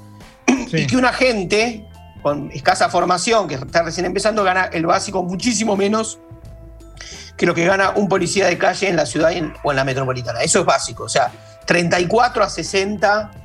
Y 0.47 0.87
que 0.87 0.97
un 0.97 1.05
agente 1.07 1.89
con 2.23 2.51
escasa 2.51 2.89
formación, 2.91 3.49
que 3.49 3.55
está 3.55 3.83
recién 3.83 4.07
empezando, 4.07 4.45
gana 4.45 4.65
el 4.65 4.85
básico 4.87 5.23
muchísimo 5.23 5.77
menos 5.77 6.19
que 7.37 7.47
lo 7.47 7.55
que 7.55 7.65
gana 7.65 7.93
un 7.97 8.09
policía 8.09 8.47
de 8.47 8.59
calle 8.59 8.89
en 8.89 8.97
la 8.97 9.07
ciudad 9.07 9.33
o 9.63 9.71
en 9.71 9.77
la 9.77 9.85
metropolitana. 9.85 10.43
Eso 10.43 10.61
es 10.61 10.67
básico, 10.67 11.05
o 11.05 11.09
sea, 11.09 11.33
34 11.67 12.45
a 12.45 12.49
60 12.49 13.44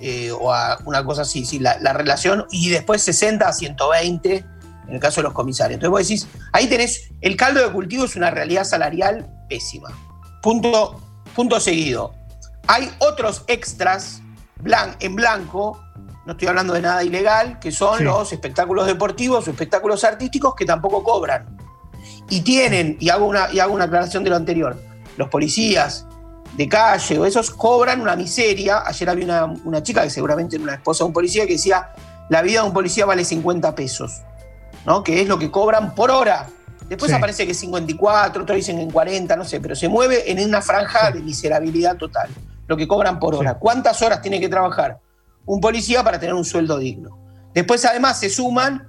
eh, 0.00 0.32
o 0.32 0.52
a 0.52 0.78
una 0.84 1.04
cosa 1.04 1.22
así, 1.22 1.44
sí, 1.44 1.58
la, 1.58 1.78
la, 1.78 1.92
relación, 1.92 2.46
y 2.50 2.70
después 2.70 3.02
60 3.02 3.46
a 3.46 3.52
120 3.52 4.44
en 4.90 4.94
el 4.94 5.00
caso 5.00 5.20
de 5.20 5.24
los 5.24 5.32
comisarios. 5.32 5.76
Entonces 5.76 5.90
vos 5.90 6.08
decís, 6.08 6.26
ahí 6.52 6.68
tenés, 6.68 7.10
el 7.20 7.36
caldo 7.36 7.64
de 7.64 7.72
cultivo 7.72 8.04
es 8.04 8.16
una 8.16 8.30
realidad 8.30 8.64
salarial 8.64 9.30
pésima. 9.48 9.90
Punto, 10.42 11.00
punto 11.34 11.60
seguido. 11.60 12.12
Hay 12.66 12.90
otros 12.98 13.44
extras 13.46 14.20
en 15.00 15.14
blanco, 15.14 15.80
no 16.26 16.32
estoy 16.32 16.48
hablando 16.48 16.74
de 16.74 16.82
nada 16.82 17.02
ilegal, 17.02 17.58
que 17.60 17.72
son 17.72 18.04
los 18.04 18.32
espectáculos 18.32 18.86
deportivos 18.86 19.46
o 19.46 19.50
espectáculos 19.50 20.04
artísticos 20.04 20.54
que 20.54 20.64
tampoco 20.64 21.02
cobran. 21.02 21.56
Y 22.28 22.42
tienen, 22.42 22.96
y 23.00 23.08
hago 23.10 23.26
una, 23.26 23.52
y 23.52 23.60
hago 23.60 23.72
una 23.74 23.84
aclaración 23.84 24.24
de 24.24 24.30
lo 24.30 24.36
anterior, 24.36 24.76
los 25.16 25.28
policías 25.28 26.06
de 26.56 26.68
calle 26.68 27.18
o 27.18 27.24
esos 27.24 27.50
cobran 27.50 28.00
una 28.00 28.16
miseria. 28.16 28.82
Ayer 28.86 29.08
había 29.08 29.24
una, 29.24 29.44
una 29.64 29.82
chica 29.82 30.02
que 30.02 30.10
seguramente 30.10 30.56
era 30.56 30.64
una 30.64 30.74
esposa 30.74 31.04
de 31.04 31.08
un 31.08 31.12
policía 31.12 31.46
que 31.46 31.54
decía, 31.54 31.90
la 32.28 32.42
vida 32.42 32.62
de 32.62 32.68
un 32.68 32.72
policía 32.72 33.06
vale 33.06 33.24
50 33.24 33.74
pesos, 33.74 34.22
¿no? 34.86 35.02
que 35.02 35.20
es 35.20 35.28
lo 35.28 35.38
que 35.38 35.50
cobran 35.50 35.94
por 35.94 36.10
hora. 36.10 36.48
Después 36.88 37.12
aparece 37.12 37.44
que 37.46 37.52
es 37.52 37.58
54, 37.58 38.42
otros 38.42 38.56
dicen 38.56 38.80
en 38.80 38.90
40, 38.90 39.36
no 39.36 39.44
sé, 39.44 39.60
pero 39.60 39.76
se 39.76 39.88
mueve 39.88 40.30
en 40.30 40.44
una 40.44 40.60
franja 40.60 41.12
de 41.12 41.20
miserabilidad 41.20 41.96
total, 41.96 42.28
lo 42.66 42.76
que 42.76 42.88
cobran 42.88 43.20
por 43.20 43.36
hora. 43.36 43.54
¿Cuántas 43.54 44.02
horas 44.02 44.20
tiene 44.22 44.40
que 44.40 44.48
trabajar 44.48 44.98
un 45.46 45.60
policía 45.60 46.02
para 46.02 46.18
tener 46.18 46.34
un 46.34 46.44
sueldo 46.44 46.78
digno? 46.78 47.16
Después 47.54 47.84
además 47.84 48.18
se 48.18 48.28
suman 48.28 48.88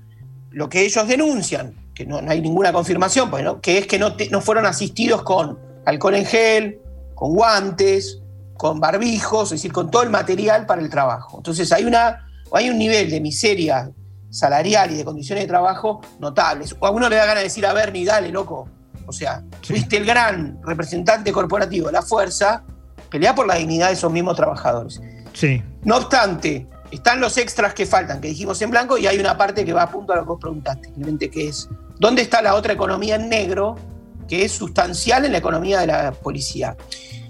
lo 0.49 0.67
que 0.67 0.83
ellos 0.83 1.07
denuncian, 1.07 1.75
que 1.93 2.07
no, 2.07 2.19
hay 2.27 2.41
ninguna 2.41 2.73
confirmación, 2.73 3.29
pues, 3.29 3.45
que 3.61 3.77
es 3.77 3.87
que 3.87 3.99
no, 3.99 4.15
no 4.31 4.41
fueron 4.41 4.65
asistidos 4.65 5.21
con 5.21 5.59
alcohol 5.85 6.15
en 6.15 6.25
gel, 6.25 6.80
con 7.21 7.35
guantes, 7.35 8.19
con 8.57 8.79
barbijos, 8.79 9.51
es 9.51 9.59
decir, 9.59 9.71
con 9.71 9.91
todo 9.91 10.01
el 10.01 10.09
material 10.09 10.65
para 10.65 10.81
el 10.81 10.89
trabajo. 10.89 11.37
Entonces 11.37 11.71
hay, 11.71 11.83
una, 11.83 12.27
hay 12.51 12.71
un 12.71 12.79
nivel 12.79 13.11
de 13.11 13.21
miseria 13.21 13.91
salarial 14.31 14.89
y 14.89 14.97
de 14.97 15.05
condiciones 15.05 15.43
de 15.43 15.47
trabajo 15.47 16.01
notables. 16.17 16.75
O 16.79 16.87
a 16.87 16.89
uno 16.89 17.07
le 17.09 17.17
da 17.17 17.27
ganas 17.27 17.41
de 17.41 17.43
decir, 17.43 17.63
a 17.67 17.73
ver, 17.73 17.93
ni 17.93 18.05
dale, 18.05 18.29
loco. 18.29 18.67
O 19.05 19.13
sea, 19.13 19.43
fuiste 19.61 19.97
el 19.97 20.05
gran 20.07 20.59
representante 20.63 21.31
corporativo 21.31 21.85
de 21.85 21.93
la 21.93 22.01
fuerza, 22.01 22.63
pelea 23.11 23.35
por 23.35 23.45
la 23.45 23.53
dignidad 23.53 23.89
de 23.89 23.93
esos 23.93 24.11
mismos 24.11 24.35
trabajadores. 24.35 24.99
Sí. 25.33 25.61
No 25.83 25.97
obstante, 25.97 26.67
están 26.89 27.19
los 27.19 27.37
extras 27.37 27.75
que 27.75 27.85
faltan, 27.85 28.19
que 28.19 28.29
dijimos 28.29 28.59
en 28.63 28.71
blanco, 28.71 28.97
y 28.97 29.05
hay 29.05 29.19
una 29.19 29.37
parte 29.37 29.63
que 29.63 29.73
va 29.73 29.83
a 29.83 29.91
punto 29.91 30.13
a 30.13 30.15
lo 30.15 30.23
que 30.23 30.29
vos 30.29 30.39
preguntaste, 30.41 30.91
que 31.29 31.47
es, 31.47 31.69
¿dónde 31.99 32.23
está 32.23 32.41
la 32.41 32.55
otra 32.55 32.73
economía 32.73 33.13
en 33.13 33.29
negro 33.29 33.75
que 34.31 34.45
es 34.45 34.53
sustancial 34.53 35.25
en 35.25 35.33
la 35.33 35.39
economía 35.39 35.81
de 35.81 35.87
la 35.87 36.13
policía? 36.13 36.77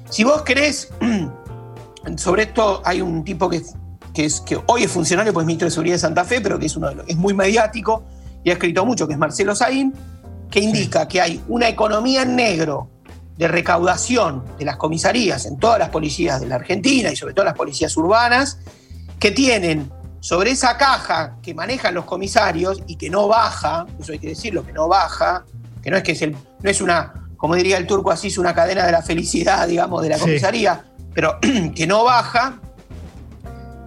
Si 0.07 0.23
vos 0.23 0.43
querés, 0.43 0.89
sobre 2.15 2.43
esto 2.43 2.83
hay 2.85 3.01
un 3.01 3.23
tipo 3.23 3.49
que, 3.49 3.63
que, 4.13 4.25
es, 4.25 4.39
que 4.39 4.59
hoy 4.67 4.83
es 4.83 4.91
funcionario, 4.91 5.33
pues 5.33 5.43
ministro 5.47 5.65
de 5.65 5.71
Seguridad 5.71 5.95
de 5.95 5.99
Santa 5.99 6.23
Fe, 6.25 6.41
pero 6.41 6.59
que 6.59 6.67
es, 6.67 6.75
uno 6.75 6.89
de 6.89 6.95
los, 6.95 7.09
es 7.09 7.17
muy 7.17 7.33
mediático 7.33 8.03
y 8.43 8.51
ha 8.51 8.53
escrito 8.53 8.85
mucho, 8.85 9.07
que 9.07 9.13
es 9.13 9.19
Marcelo 9.19 9.55
Saín, 9.55 9.95
que 10.51 10.59
indica 10.59 11.07
que 11.07 11.19
hay 11.19 11.43
una 11.47 11.67
economía 11.67 12.21
en 12.21 12.35
negro 12.35 12.91
de 13.35 13.47
recaudación 13.47 14.43
de 14.59 14.65
las 14.65 14.77
comisarías 14.77 15.47
en 15.47 15.57
todas 15.57 15.79
las 15.79 15.89
policías 15.89 16.39
de 16.39 16.45
la 16.45 16.55
Argentina 16.57 17.11
y 17.11 17.15
sobre 17.15 17.33
todo 17.33 17.45
las 17.45 17.55
policías 17.55 17.97
urbanas, 17.97 18.59
que 19.19 19.31
tienen 19.31 19.91
sobre 20.19 20.51
esa 20.51 20.77
caja 20.77 21.37
que 21.41 21.55
manejan 21.55 21.95
los 21.95 22.05
comisarios 22.05 22.83
y 22.85 22.97
que 22.97 23.09
no 23.09 23.27
baja, 23.27 23.87
eso 23.99 24.11
hay 24.11 24.19
que 24.19 24.27
decirlo, 24.27 24.63
que 24.63 24.71
no 24.71 24.87
baja, 24.87 25.45
que 25.81 25.89
no 25.89 25.97
es 25.97 26.03
que 26.03 26.11
es 26.11 26.21
el, 26.21 26.35
no 26.61 26.69
es 26.69 26.81
una 26.81 27.21
como 27.41 27.55
diría 27.55 27.79
el 27.79 27.87
turco 27.87 28.11
así, 28.11 28.27
es 28.27 28.37
una 28.37 28.53
cadena 28.53 28.85
de 28.85 28.91
la 28.91 29.01
felicidad, 29.01 29.67
digamos, 29.67 30.03
de 30.03 30.09
la 30.09 30.19
comisaría, 30.19 30.85
pero 31.11 31.39
que 31.75 31.87
no 31.87 32.03
baja 32.03 32.59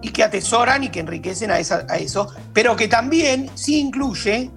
y 0.01 0.09
que 0.09 0.23
atesoran 0.25 0.83
y 0.83 0.89
que 0.89 0.99
enriquecen 0.99 1.51
a, 1.51 1.57
eso, 1.57 2.27
pero 2.51 2.75
que 2.75 2.89
también 2.89 3.49
sí 3.53 3.79
incluye 3.79 4.51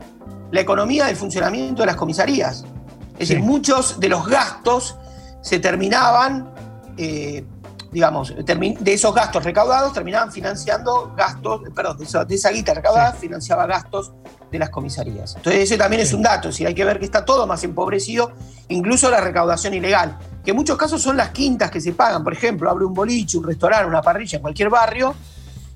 la 0.50 0.60
economía 0.60 1.06
del 1.06 1.14
funcionamiento 1.14 1.82
de 1.82 1.86
las 1.86 1.94
comisarías. 1.94 2.64
Es 3.12 3.28
decir, 3.28 3.38
muchos 3.38 4.00
de 4.00 4.08
los 4.08 4.26
gastos 4.26 4.96
se 5.42 5.60
terminaban, 5.60 6.50
eh, 6.96 7.44
digamos, 7.90 8.34
de 8.36 8.92
esos 8.92 9.14
gastos 9.14 9.44
recaudados 9.44 9.92
terminaban 9.92 10.30
financiando 10.30 11.14
gastos, 11.16 11.62
perdón, 11.74 11.98
de 11.98 12.34
esa, 12.34 12.50
guita 12.50 12.74
recaudada 12.74 13.12
financiaba 13.12 13.66
gastos 13.66 14.12
de 14.50 14.58
las 14.58 14.70
comisarías. 14.70 15.36
Entonces 15.36 15.62
ese 15.62 15.78
también 15.78 16.02
es 16.02 16.12
un 16.12 16.22
dato, 16.22 16.50
es 16.50 16.60
hay 16.60 16.74
que 16.74 16.84
ver 16.84 16.98
que 16.98 17.06
está 17.06 17.24
todo 17.24 17.46
más 17.46 17.64
empobrecido, 17.64 18.32
incluso 18.68 19.10
la 19.10 19.20
recaudación 19.20 19.74
ilegal, 19.74 20.18
que 20.44 20.50
en 20.50 20.56
muchos 20.56 20.76
casos 20.76 21.00
son 21.00 21.16
las 21.16 21.30
quintas 21.30 21.70
que 21.70 21.80
se 21.80 21.92
pagan, 21.92 22.22
por 22.22 22.32
ejemplo, 22.32 22.70
abre 22.70 22.84
un 22.84 22.94
boliche, 22.94 23.38
un 23.38 23.44
restaurante, 23.44 23.86
una 23.86 24.02
parrilla 24.02 24.36
en 24.36 24.42
cualquier 24.42 24.68
barrio, 24.68 25.14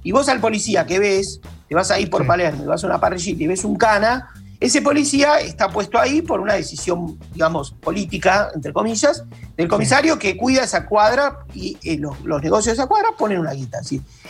y 0.02 0.12
vos 0.12 0.28
al 0.28 0.40
policía 0.40 0.84
que 0.84 0.98
ves, 0.98 1.40
te 1.68 1.74
vas 1.74 1.90
ahí 1.90 2.06
por 2.06 2.26
Palermo, 2.26 2.64
y 2.64 2.66
vas 2.66 2.84
a 2.84 2.86
una 2.86 3.00
parrillita 3.00 3.42
y 3.42 3.46
ves 3.46 3.64
un 3.64 3.76
cana, 3.76 4.28
ese 4.62 4.80
policía 4.80 5.40
está 5.40 5.68
puesto 5.68 5.98
ahí 5.98 6.22
por 6.22 6.38
una 6.38 6.54
decisión, 6.54 7.18
digamos, 7.32 7.72
política, 7.72 8.48
entre 8.54 8.72
comillas, 8.72 9.24
del 9.56 9.66
comisario 9.66 10.20
que 10.20 10.36
cuida 10.36 10.62
esa 10.62 10.86
cuadra 10.86 11.40
y 11.52 11.76
eh, 11.82 11.98
los, 11.98 12.16
negocios 12.40 12.66
de 12.76 12.82
esa 12.82 12.86
cuadra 12.86 13.08
ponen 13.18 13.40
una 13.40 13.52
guita. 13.52 13.80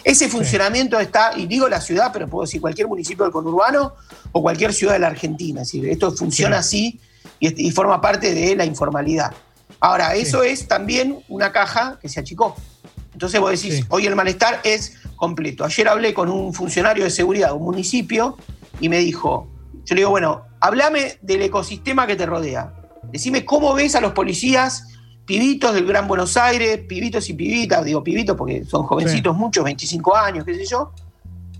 Ese 0.02 0.28
funcionamiento 0.30 0.98
está, 0.98 1.32
y 1.36 1.44
digo 1.46 1.68
la 1.68 1.82
ciudad, 1.82 2.10
pero 2.14 2.28
puedo 2.28 2.46
decir 2.46 2.62
cualquier 2.62 2.88
municipio 2.88 3.24
del 3.24 3.32
conurbano 3.32 3.92
o 4.32 4.40
cualquier 4.40 4.72
ciudad 4.72 4.94
de 4.94 5.00
la 5.00 5.08
Argentina. 5.08 5.62
esto 5.62 6.12
funciona 6.12 6.58
así 6.58 6.98
y, 7.38 7.70
forma 7.70 8.00
parte 8.00 8.34
de 8.34 8.56
la 8.56 8.64
informalidad. 8.64 9.34
Ahora, 9.80 10.14
eso 10.14 10.42
es 10.42 10.66
también 10.66 11.22
una 11.28 11.52
caja 11.52 11.98
que 12.00 12.08
se 12.08 12.20
achicó. 12.20 12.56
Entonces 13.12 13.38
vos 13.38 13.50
decís, 13.50 13.84
hoy 13.90 14.06
el 14.06 14.16
malestar 14.16 14.60
es 14.64 14.94
completo. 15.16 15.66
Ayer 15.66 15.88
hablé 15.88 16.14
con 16.14 16.30
un 16.30 16.54
funcionario 16.54 17.04
de 17.04 17.10
seguridad 17.10 17.48
de 17.48 17.54
un 17.54 17.64
municipio 17.64 18.38
y 18.80 18.88
me 18.88 18.96
dijo, 18.96 19.51
yo 19.84 19.94
le 19.94 20.00
digo, 20.00 20.10
bueno, 20.10 20.44
háblame 20.60 21.18
del 21.22 21.42
ecosistema 21.42 22.06
que 22.06 22.16
te 22.16 22.26
rodea. 22.26 22.72
Decime 23.10 23.44
cómo 23.44 23.74
ves 23.74 23.94
a 23.94 24.00
los 24.00 24.12
policías, 24.12 24.88
pibitos 25.26 25.74
del 25.74 25.86
Gran 25.86 26.08
Buenos 26.08 26.36
Aires, 26.36 26.80
pibitos 26.88 27.28
y 27.30 27.34
pibitas, 27.34 27.84
digo 27.84 28.02
pibitos 28.02 28.36
porque 28.36 28.64
son 28.64 28.84
jovencitos 28.84 29.36
muchos, 29.36 29.64
25 29.64 30.16
años, 30.16 30.44
qué 30.44 30.54
sé 30.54 30.66
yo, 30.66 30.92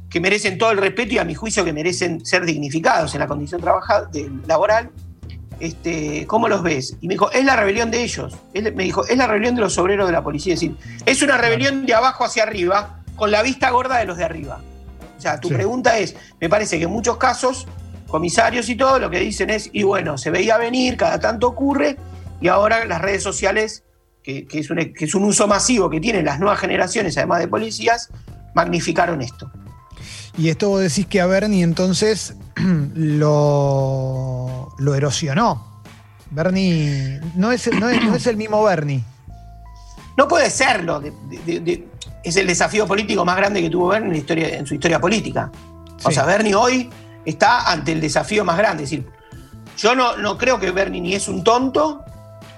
que 0.08 0.20
merecen 0.20 0.58
todo 0.58 0.70
el 0.72 0.78
respeto 0.78 1.14
y 1.14 1.18
a 1.18 1.24
mi 1.24 1.34
juicio 1.34 1.64
que 1.64 1.72
merecen 1.72 2.24
ser 2.24 2.44
dignificados 2.44 3.14
en 3.14 3.20
la 3.20 3.26
condición 3.26 3.62
laboral. 4.46 4.90
Este, 5.60 6.26
¿Cómo 6.26 6.48
los 6.48 6.62
ves? 6.62 6.96
Y 7.00 7.06
me 7.06 7.14
dijo, 7.14 7.30
es 7.30 7.44
la 7.44 7.54
rebelión 7.54 7.90
de 7.90 8.02
ellos. 8.02 8.34
me 8.52 8.82
dijo, 8.82 9.06
es 9.06 9.16
la 9.16 9.26
rebelión 9.28 9.54
de 9.54 9.60
los 9.60 9.78
obreros 9.78 10.06
de 10.06 10.12
la 10.12 10.22
policía. 10.22 10.54
Es 10.54 10.60
decir, 10.60 10.76
es 11.06 11.22
una 11.22 11.38
rebelión 11.38 11.86
de 11.86 11.94
abajo 11.94 12.24
hacia 12.24 12.42
arriba, 12.42 13.02
con 13.14 13.30
la 13.30 13.42
vista 13.42 13.70
gorda 13.70 13.98
de 13.98 14.04
los 14.04 14.16
de 14.16 14.24
arriba. 14.24 14.60
O 15.16 15.20
sea, 15.20 15.38
tu 15.38 15.50
pregunta 15.50 15.98
es, 15.98 16.16
me 16.40 16.48
parece 16.48 16.78
que 16.78 16.84
en 16.84 16.90
muchos 16.90 17.16
casos 17.16 17.68
comisarios 18.12 18.68
y 18.68 18.76
todo, 18.76 19.00
lo 19.00 19.10
que 19.10 19.18
dicen 19.18 19.50
es, 19.50 19.70
y 19.72 19.82
bueno, 19.82 20.18
se 20.18 20.30
veía 20.30 20.58
venir, 20.58 20.96
cada 20.96 21.18
tanto 21.18 21.48
ocurre, 21.48 21.96
y 22.42 22.48
ahora 22.48 22.84
las 22.84 23.00
redes 23.00 23.22
sociales, 23.22 23.84
que, 24.22 24.46
es, 24.52 24.70
un, 24.70 24.76
que 24.76 25.06
es 25.06 25.14
un 25.14 25.24
uso 25.24 25.48
masivo 25.48 25.88
que 25.88 25.98
tienen 25.98 26.26
las 26.26 26.38
nuevas 26.38 26.60
generaciones, 26.60 27.16
además 27.16 27.40
de 27.40 27.48
policías, 27.48 28.10
magnificaron 28.54 29.22
esto. 29.22 29.50
Y 30.36 30.50
esto 30.50 30.68
vos 30.68 30.82
decís 30.82 31.06
que 31.06 31.22
a 31.22 31.26
Bernie 31.26 31.62
entonces 31.62 32.34
lo, 32.94 34.74
lo 34.78 34.94
erosionó. 34.94 35.82
Bernie 36.30 37.18
no 37.34 37.50
es, 37.50 37.70
no, 37.72 37.88
es, 37.88 38.26
el 38.26 38.36
mismo 38.36 38.62
Bernie. 38.62 39.02
No 40.18 40.28
puede 40.28 40.50
serlo. 40.50 41.02
es 42.22 42.36
el 42.36 42.46
desafío 42.46 42.86
político 42.86 43.24
más 43.24 43.36
grande 43.38 43.62
que 43.62 43.70
tuvo 43.70 43.88
Bernie 43.88 44.10
en, 44.10 44.16
historia, 44.16 44.48
en 44.58 44.66
su 44.66 44.74
historia 44.74 45.00
política. 45.00 45.50
O 46.04 46.10
sea, 46.10 46.24
Bernie 46.24 46.54
hoy 46.54 46.90
está 47.24 47.70
ante 47.70 47.92
el 47.92 48.00
desafío 48.00 48.44
más 48.44 48.56
grande. 48.58 48.84
Es 48.84 48.90
decir, 48.90 49.06
yo 49.78 49.94
no, 49.94 50.16
no 50.16 50.38
creo 50.38 50.58
que 50.58 50.70
Bernie 50.70 51.00
ni 51.00 51.14
es 51.14 51.28
un 51.28 51.44
tonto, 51.44 52.04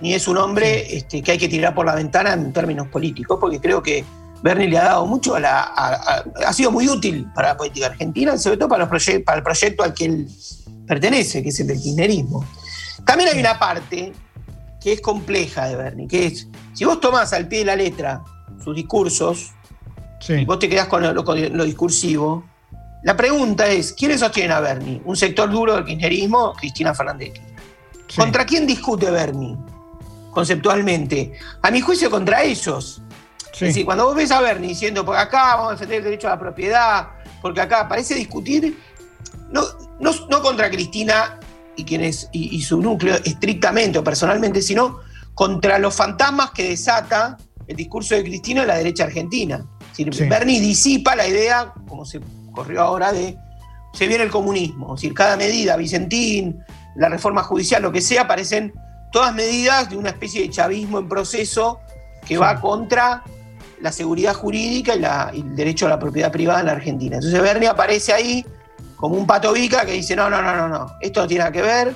ni 0.00 0.14
es 0.14 0.28
un 0.28 0.36
hombre 0.38 0.96
este, 0.96 1.22
que 1.22 1.32
hay 1.32 1.38
que 1.38 1.48
tirar 1.48 1.74
por 1.74 1.86
la 1.86 1.94
ventana 1.94 2.32
en 2.32 2.52
términos 2.52 2.88
políticos, 2.88 3.38
porque 3.40 3.60
creo 3.60 3.82
que 3.82 4.04
Bernie 4.42 4.68
le 4.68 4.78
ha 4.78 4.84
dado 4.84 5.06
mucho 5.06 5.34
a 5.34 5.40
la. 5.40 5.62
ha 6.46 6.52
sido 6.52 6.70
muy 6.70 6.88
útil 6.88 7.26
para 7.34 7.48
la 7.48 7.56
política 7.56 7.86
argentina, 7.86 8.36
sobre 8.36 8.58
todo 8.58 8.68
para, 8.68 8.84
los 8.84 9.10
para 9.24 9.38
el 9.38 9.44
proyecto 9.44 9.82
al 9.82 9.94
que 9.94 10.04
él 10.04 10.28
pertenece, 10.86 11.42
que 11.42 11.48
es 11.48 11.60
el 11.60 11.68
del 11.68 11.80
kirchnerismo. 11.80 12.44
También 13.06 13.30
hay 13.32 13.40
una 13.40 13.58
parte 13.58 14.12
que 14.82 14.92
es 14.92 15.00
compleja 15.00 15.66
de 15.66 15.76
Bernie, 15.76 16.06
que 16.06 16.26
es, 16.26 16.48
si 16.74 16.84
vos 16.84 17.00
tomás 17.00 17.32
al 17.32 17.48
pie 17.48 17.60
de 17.60 17.64
la 17.64 17.76
letra 17.76 18.22
sus 18.62 18.76
discursos, 18.76 19.52
y 20.28 20.44
vos 20.44 20.58
te 20.58 20.68
quedás 20.68 20.88
con 20.88 21.02
lo 21.02 21.64
discursivo, 21.64 22.44
la 23.04 23.14
pregunta 23.14 23.66
es, 23.68 23.92
¿quiénes 23.92 24.20
sostienen 24.20 24.52
a 24.52 24.60
Bernie? 24.60 25.02
¿Un 25.04 25.14
sector 25.14 25.50
duro 25.50 25.74
del 25.74 25.84
kirchnerismo? 25.84 26.54
Cristina 26.54 26.94
Fernández. 26.94 27.34
¿Contra 28.16 28.46
quién 28.46 28.66
discute 28.66 29.10
Bernie? 29.10 29.58
Conceptualmente. 30.30 31.34
A 31.60 31.70
mi 31.70 31.82
juicio, 31.82 32.10
contra 32.10 32.42
ellos. 32.42 33.02
Es 33.52 33.60
decir, 33.60 33.84
cuando 33.84 34.06
vos 34.06 34.16
ves 34.16 34.30
a 34.30 34.40
Bernie 34.40 34.70
diciendo, 34.70 35.04
porque 35.04 35.20
acá 35.20 35.56
vamos 35.56 35.68
a 35.68 35.72
defender 35.72 35.98
el 35.98 36.04
derecho 36.04 36.28
a 36.28 36.30
la 36.30 36.38
propiedad, 36.38 37.08
porque 37.42 37.60
acá 37.60 37.86
parece 37.86 38.14
discutir, 38.14 38.78
no, 39.50 39.62
no, 40.00 40.42
contra 40.42 40.70
Cristina 40.70 41.38
y, 41.76 41.84
quienes, 41.84 42.30
y, 42.32 42.60
su 42.62 42.80
núcleo 42.80 43.16
estrictamente 43.22 43.98
o 43.98 44.04
personalmente, 44.04 44.62
sino 44.62 45.00
contra 45.34 45.78
los 45.78 45.94
fantasmas 45.94 46.52
que 46.52 46.70
desata 46.70 47.36
el 47.66 47.76
discurso 47.76 48.14
de 48.14 48.24
Cristina 48.24 48.62
en 48.62 48.68
la 48.68 48.76
derecha 48.78 49.04
argentina. 49.04 49.66
Bernie 50.28 50.58
disipa 50.58 51.14
la 51.14 51.28
idea, 51.28 51.74
como 51.86 52.06
se 52.06 52.20
corrió 52.54 52.82
ahora 52.82 53.12
de 53.12 53.36
se 53.92 54.06
viene 54.08 54.24
el 54.24 54.30
comunismo. 54.30 54.94
Es 54.94 55.02
decir, 55.02 55.14
cada 55.14 55.36
medida, 55.36 55.76
Vicentín, 55.76 56.64
la 56.96 57.08
reforma 57.08 57.42
judicial, 57.42 57.82
lo 57.82 57.92
que 57.92 58.00
sea, 58.00 58.26
parecen 58.26 58.72
todas 59.12 59.34
medidas 59.34 59.90
de 59.90 59.96
una 59.96 60.10
especie 60.10 60.42
de 60.42 60.50
chavismo 60.50 60.98
en 60.98 61.08
proceso 61.08 61.80
que 62.26 62.36
va 62.36 62.60
contra 62.60 63.22
la 63.80 63.92
seguridad 63.92 64.34
jurídica 64.34 64.94
y, 65.34 65.40
el 65.40 65.54
derecho 65.54 65.86
a 65.86 65.90
la 65.90 65.98
propiedad 65.98 66.32
privada 66.32 66.60
en 66.60 66.66
la 66.66 66.72
Argentina. 66.72 67.16
Entonces 67.16 67.40
Bernie 67.40 67.68
aparece 67.68 68.12
ahí 68.12 68.44
como 68.96 69.16
un 69.16 69.26
pato 69.26 69.52
vica 69.52 69.84
que 69.84 69.92
dice, 69.92 70.16
no, 70.16 70.30
no, 70.30 70.42
no, 70.42 70.56
no, 70.56 70.68
no, 70.68 70.96
esto 71.00 71.20
no 71.20 71.26
tiene 71.26 71.40
nada 71.40 71.52
que 71.52 71.62
ver, 71.62 71.94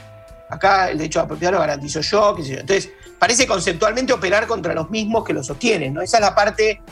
acá 0.50 0.90
el 0.90 0.98
derecho 0.98 1.20
a 1.20 1.22
la 1.22 1.28
propiedad 1.28 1.52
lo 1.52 1.60
garantizo 1.60 2.00
yo, 2.00 2.34
qué 2.36 2.42
sé 2.42 2.54
yo. 2.54 2.60
Entonces, 2.60 2.90
parece 3.18 3.46
conceptualmente 3.46 4.12
operar 4.12 4.46
contra 4.46 4.74
los 4.74 4.90
mismos 4.90 5.24
que 5.24 5.32
lo 5.32 5.42
sostienen, 5.42 5.94
¿no? 5.94 6.02
Esa 6.02 6.18
es 6.18 6.20
la 6.20 6.34
parte 6.34 6.82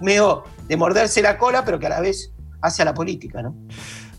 medio 0.00 0.44
de 0.66 0.76
morderse 0.76 1.22
la 1.22 1.38
cola, 1.38 1.64
pero 1.64 1.78
que 1.78 1.86
a 1.86 1.90
la 1.90 2.00
vez 2.00 2.32
hacia 2.66 2.84
la 2.84 2.94
política, 2.94 3.42
¿no? 3.42 3.54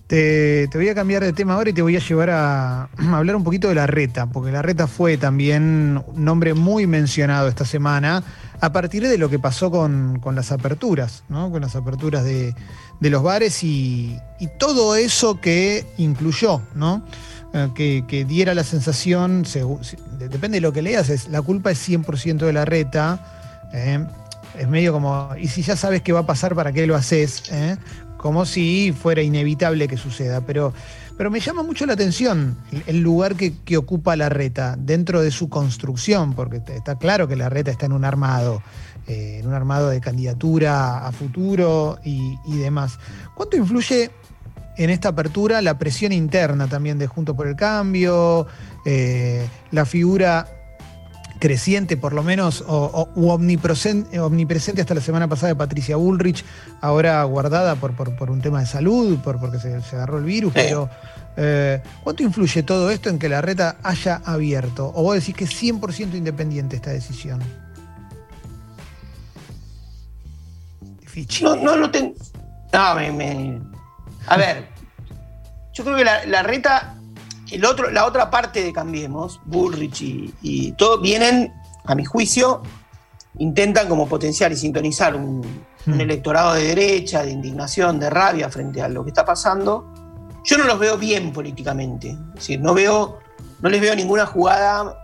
Te, 0.08 0.70
voy 0.74 0.88
a 0.88 0.96
cambiar 0.96 1.22
de 1.22 1.34
tema 1.34 1.56
ahora 1.56 1.70
y 1.70 1.74
te 1.74 1.82
voy 1.82 1.98
a 1.98 2.00
llevar 2.00 2.30
a, 2.32 2.90
hablar 3.12 3.36
un 3.36 3.44
poquito 3.44 3.68
de 3.68 3.76
la 3.76 3.88
reta, 3.88 4.28
porque 4.28 4.52
la 4.52 4.62
reta 4.62 4.88
fue 4.88 5.18
también 5.18 6.02
un 6.08 6.26
nombre 6.26 6.54
muy 6.54 6.88
mencionado 6.88 7.48
esta 7.48 7.66
semana 7.66 8.24
a 8.60 8.72
partir 8.72 9.08
de 9.08 9.18
lo 9.18 9.30
que 9.30 9.38
pasó 9.38 9.70
con, 9.70 10.20
las 10.34 10.52
aperturas, 10.52 11.24
¿no? 11.30 11.52
con 11.52 11.62
las 11.62 11.76
aperturas 11.76 12.24
de, 12.24 12.56
los 13.02 13.22
bares 13.22 13.64
y, 13.64 14.18
todo 14.58 14.96
eso 14.96 15.40
que 15.40 15.86
incluyó, 15.98 16.62
¿no? 16.74 17.04
Eh, 17.54 18.04
que, 18.08 18.26
diera 18.26 18.56
la 18.56 18.64
sensación, 18.64 19.44
depende 20.18 20.58
de 20.58 20.62
lo 20.62 20.74
que 20.74 20.82
leas, 20.82 21.10
es, 21.10 21.28
la 21.28 21.42
culpa 21.42 21.72
es 21.72 21.88
100% 21.88 22.38
de 22.38 22.54
la 22.54 22.66
reta. 22.66 23.68
¿eh? 23.74 24.06
es 24.58 24.68
medio 24.68 24.92
como, 24.92 25.30
y 25.40 25.48
si 25.48 25.62
ya 25.62 25.76
sabes 25.76 26.02
qué 26.02 26.14
va 26.14 26.22
a 26.22 26.26
pasar, 26.26 26.56
¿para 26.56 26.72
qué 26.72 26.88
lo 26.88 26.96
haces? 26.96 27.44
¿Eh? 27.52 27.78
Como 28.18 28.46
si 28.46 28.94
fuera 28.94 29.22
inevitable 29.22 29.88
que 29.88 29.98
suceda. 29.98 30.42
Pero, 30.42 30.74
pero 31.18 31.30
me 31.32 31.40
llama 31.40 31.64
mucho 31.64 31.86
la 31.86 31.94
atención 31.94 32.58
el 32.88 33.02
lugar 33.02 33.36
que, 33.36 33.78
ocupa 33.78 34.16
la 34.16 34.30
reta 34.30 34.76
dentro 34.78 35.22
de 35.22 35.32
su 35.32 35.50
construcción, 35.50 36.34
porque 36.34 36.62
está 36.68 36.98
claro 36.98 37.28
que 37.28 37.36
la 37.36 37.50
reta 37.50 37.72
está 37.72 37.86
en 37.86 37.94
un 37.94 38.06
armado, 38.06 38.62
eh, 39.08 39.38
en 39.40 39.48
un 39.48 39.54
armado 39.54 39.90
de 39.90 40.02
candidatura 40.02 41.06
a 41.06 41.12
futuro 41.12 42.00
y, 42.04 42.38
y 42.46 42.58
demás. 42.58 43.00
¿Cuánto 43.36 43.58
influye 43.58 44.12
en 44.78 44.90
esta 44.90 45.10
apertura 45.10 45.62
la 45.62 45.78
presión 45.78 46.12
interna 46.12 46.68
también 46.68 47.00
de 47.00 47.08
Junto 47.08 47.36
por 47.36 47.48
el 47.48 47.56
Cambio, 47.56 48.48
eh, 48.86 49.48
la 49.72 49.86
figura 49.86 50.48
creciente, 51.40 51.98
por 51.98 52.14
lo 52.14 52.24
menos, 52.24 52.64
o, 52.68 53.10
omnipresente, 53.16 54.82
hasta 54.82 54.94
la 54.94 55.02
semana 55.02 55.28
pasada 55.28 55.50
de 55.50 55.56
Patricia 55.56 55.96
Bullrich, 55.96 56.44
ahora 56.82 57.24
guardada 57.24 57.76
por, 57.76 57.94
por, 57.94 58.30
un 58.30 58.42
tema 58.42 58.60
de 58.60 58.66
salud, 58.66 59.18
por, 59.20 59.40
porque 59.40 59.60
se, 59.60 59.76
agarró 59.96 60.18
el 60.18 60.26
virus, 60.26 60.54
pero 60.54 60.90
eh, 61.36 61.82
¿cuánto 62.04 62.24
influye 62.24 62.64
todo 62.64 62.90
esto 62.92 63.10
en 63.10 63.20
que 63.20 63.30
la 63.30 63.42
reta 63.42 63.78
haya 63.84 64.22
abierto? 64.26 64.92
¿O 64.96 65.04
vos 65.04 65.16
decís 65.16 65.36
que 65.36 65.44
es 65.46 65.64
100% 65.64 66.16
independiente 66.16 66.76
esta 66.76 66.92
decisión? 66.92 67.42
No, 71.42 71.56
no 71.56 71.76
lo 71.76 71.90
tengo. 71.90 72.14
No, 72.72 72.96
me, 72.96 73.60
A 74.28 74.38
ver, 74.38 74.68
yo 75.74 75.84
creo 75.84 75.98
que 75.98 76.04
la 76.04 76.44
reta 76.44 76.97
el 77.52 77.66
otro, 77.66 77.92
la 77.92 78.06
otra 78.06 78.30
parte 78.30 78.64
de 78.64 78.74
Cambiemos, 78.74 79.40
Bullrich 79.46 80.02
y, 80.42 80.72
todo, 80.74 81.00
vienen, 81.00 81.54
a 81.86 81.96
mi 81.96 82.06
juicio, 82.06 82.62
intentan 83.40 83.88
como 83.88 84.08
potenciar 84.08 84.52
y 84.52 84.56
sintonizar 84.56 85.16
un, 85.16 85.42
hmm. 85.86 86.00
electorado 86.02 86.54
de 86.54 86.64
derecha, 86.64 87.24
de 87.24 87.32
indignación, 87.32 88.00
de 88.00 88.10
rabia 88.10 88.50
frente 88.50 88.82
a 88.82 88.90
lo 88.90 89.04
que 89.04 89.12
está 89.12 89.26
pasando. 89.26 89.94
Yo 90.44 90.58
no 90.58 90.64
los 90.66 90.80
veo 90.80 90.98
bien 90.98 91.32
políticamente. 91.32 92.10
Es 92.10 92.36
decir, 92.36 92.62
no 92.62 92.74
veo, 92.74 93.20
no 93.62 93.70
les 93.70 93.82
veo 93.82 93.96
ninguna 93.96 94.26
jugada 94.26 94.98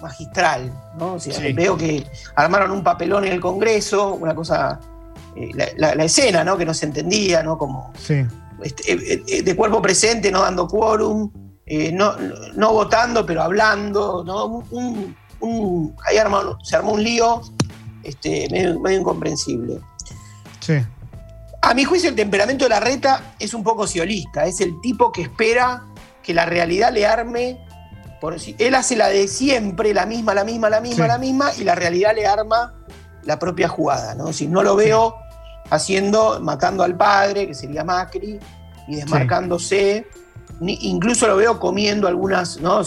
magistral. 0.00 0.72
¿no? 0.98 1.18
Veo 1.54 1.76
que 1.76 2.06
armaron 2.34 2.70
un 2.70 2.82
papelón 2.82 3.24
en 3.24 3.32
el 3.32 3.40
Congreso, 3.40 4.14
una 4.14 4.34
cosa. 4.34 4.80
Eh, 5.36 5.50
la, 5.76 5.92
escena, 6.04 6.42
¿no? 6.42 6.56
Que 6.56 6.64
no 6.64 6.74
se 6.74 6.86
entendía, 6.86 7.42
¿no? 7.42 7.56
Como 7.56 7.92
este, 8.62 8.92
eh, 8.92 9.22
eh, 9.26 9.42
de 9.42 9.56
cuerpo 9.56 9.80
presente, 9.80 10.32
no 10.32 10.42
dando 10.42 10.66
quórum. 10.66 11.30
Eh, 11.70 11.92
no, 11.92 12.72
votando, 12.72 13.26
pero 13.26 13.42
hablando, 13.42 14.24
¿no? 14.24 14.64
ahí 16.06 16.16
se 16.62 16.76
armó 16.76 16.92
un 16.92 17.02
lío 17.02 17.42
este, 18.02 18.48
medio, 18.50 19.00
incomprensible. 19.00 19.78
Sí. 20.60 20.78
A 21.60 21.74
mi 21.74 21.84
juicio, 21.84 22.08
el 22.08 22.16
temperamento 22.16 22.64
de 22.64 22.70
la 22.70 22.80
reta 22.80 23.34
es 23.38 23.52
un 23.52 23.62
poco 23.62 23.86
ciolista, 23.86 24.46
es 24.46 24.62
el 24.62 24.80
tipo 24.80 25.12
que 25.12 25.22
espera 25.22 25.84
que 26.22 26.32
la 26.32 26.46
realidad 26.46 26.90
le 26.90 27.04
arme. 27.04 27.62
Por, 28.18 28.34
él 28.58 28.74
hace 28.74 28.96
la 28.96 29.08
de 29.08 29.28
siempre, 29.28 29.92
la 29.92 30.06
misma, 30.06 30.32
la 30.32 30.44
misma, 30.44 30.70
la 30.70 30.80
misma, 30.80 31.06
la 31.06 31.18
misma, 31.18 31.50
y 31.58 31.64
la 31.64 31.74
realidad 31.74 32.14
le 32.14 32.26
arma 32.26 32.74
la 33.24 33.38
propia 33.38 33.68
jugada. 33.68 34.14
¿no? 34.14 34.32
Si 34.32 34.46
no 34.46 34.62
lo 34.62 34.74
veo 34.74 35.16
haciendo, 35.68 36.40
matando 36.40 36.82
al 36.82 36.96
padre, 36.96 37.46
que 37.46 37.54
sería 37.54 37.84
Macri, 37.84 38.40
y 38.86 38.96
desmarcándose 38.96 40.06
incluso 40.60 41.26
lo 41.26 41.36
veo 41.36 41.58
comiendo 41.60 42.08
algunas, 42.08 42.60
¿no? 42.60 42.82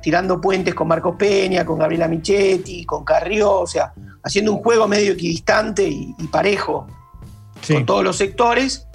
tirando 0.00 0.40
puentes 0.40 0.74
con 0.74 0.88
Marcos 0.88 1.16
Peña, 1.18 1.64
con 1.64 1.78
Gabriela 1.78 2.08
Michetti, 2.08 2.84
con 2.84 3.04
Carrió, 3.04 3.60
o 3.60 3.66
sea, 3.66 3.92
haciendo 4.22 4.52
un 4.52 4.62
juego 4.62 4.86
medio 4.86 5.12
equidistante 5.12 5.88
y, 5.88 6.14
parejo 6.30 6.86
con 7.66 7.84
todos 7.84 8.04
los 8.04 8.16
sectores, 8.16 8.86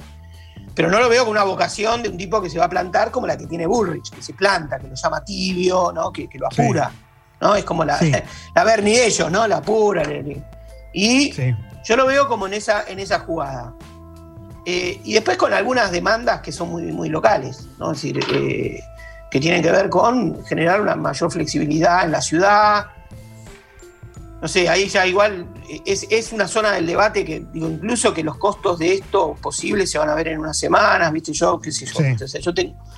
pero 0.73 0.89
no 0.89 0.99
lo 0.99 1.09
veo 1.09 1.23
con 1.23 1.31
una 1.31 1.43
vocación 1.43 2.01
de 2.01 2.09
un 2.09 2.17
tipo 2.17 2.41
que 2.41 2.49
se 2.49 2.57
va 2.57 2.65
a 2.65 2.69
plantar 2.69 3.11
como 3.11 3.27
la 3.27 3.37
que 3.37 3.45
tiene 3.45 3.65
Bullrich, 3.65 4.09
que 4.09 4.21
se 4.21 4.33
planta, 4.33 4.79
que 4.79 4.87
lo 4.87 4.95
llama 4.95 5.23
tibio, 5.23 5.91
¿no? 5.93 6.11
que, 6.11 6.29
lo 6.33 6.47
apura. 6.47 6.91
¿no? 7.41 7.55
Es 7.55 7.65
como 7.65 7.83
la, 7.83 7.99
la 8.55 8.63
Bernie 8.63 8.97
de 8.97 9.07
ellos, 9.07 9.29
¿no? 9.29 9.45
La 9.47 9.57
apura. 9.57 10.03
Y 10.93 11.33
yo 11.83 11.97
lo 11.97 12.05
veo 12.05 12.27
como 12.27 12.47
en 12.47 12.53
esa, 12.53 12.85
en 12.87 12.99
esa 12.99 13.19
jugada. 13.19 13.73
Eh, 14.65 15.01
y 15.03 15.13
después 15.13 15.37
con 15.37 15.53
algunas 15.53 15.91
demandas 15.91 16.41
que 16.41 16.51
son 16.51 16.69
muy, 16.69 16.83
muy 16.83 17.09
locales, 17.09 17.67
¿no? 17.79 17.91
es 17.91 18.01
decir, 18.01 18.19
eh, 18.33 18.81
que 19.29 19.39
tienen 19.39 19.61
que 19.61 19.71
ver 19.71 19.89
con 19.89 20.45
generar 20.45 20.79
una 20.79 20.95
mayor 20.95 21.31
flexibilidad 21.31 22.05
en 22.05 22.11
la 22.11 22.21
ciudad. 22.21 22.85
No 24.41 24.47
sé, 24.47 24.69
ahí 24.69 24.87
ya 24.87 25.05
igual 25.05 25.47
es, 25.85 26.31
una 26.31 26.47
zona 26.47 26.71
del 26.73 26.85
debate 26.85 27.25
que, 27.25 27.45
digo, 27.51 27.67
incluso 27.67 28.13
que 28.13 28.23
los 28.23 28.37
costos 28.37 28.79
de 28.79 28.93
esto 28.95 29.35
posible 29.41 29.87
se 29.87 29.97
van 29.97 30.09
a 30.09 30.15
ver 30.15 30.29
en 30.29 30.39
unas 30.39 30.57
semanas, 30.57 31.11
¿viste? 31.11 31.33
Yo, 31.33 31.59
qué 31.59 31.71
sé 31.71 31.85
yo. 31.85 32.51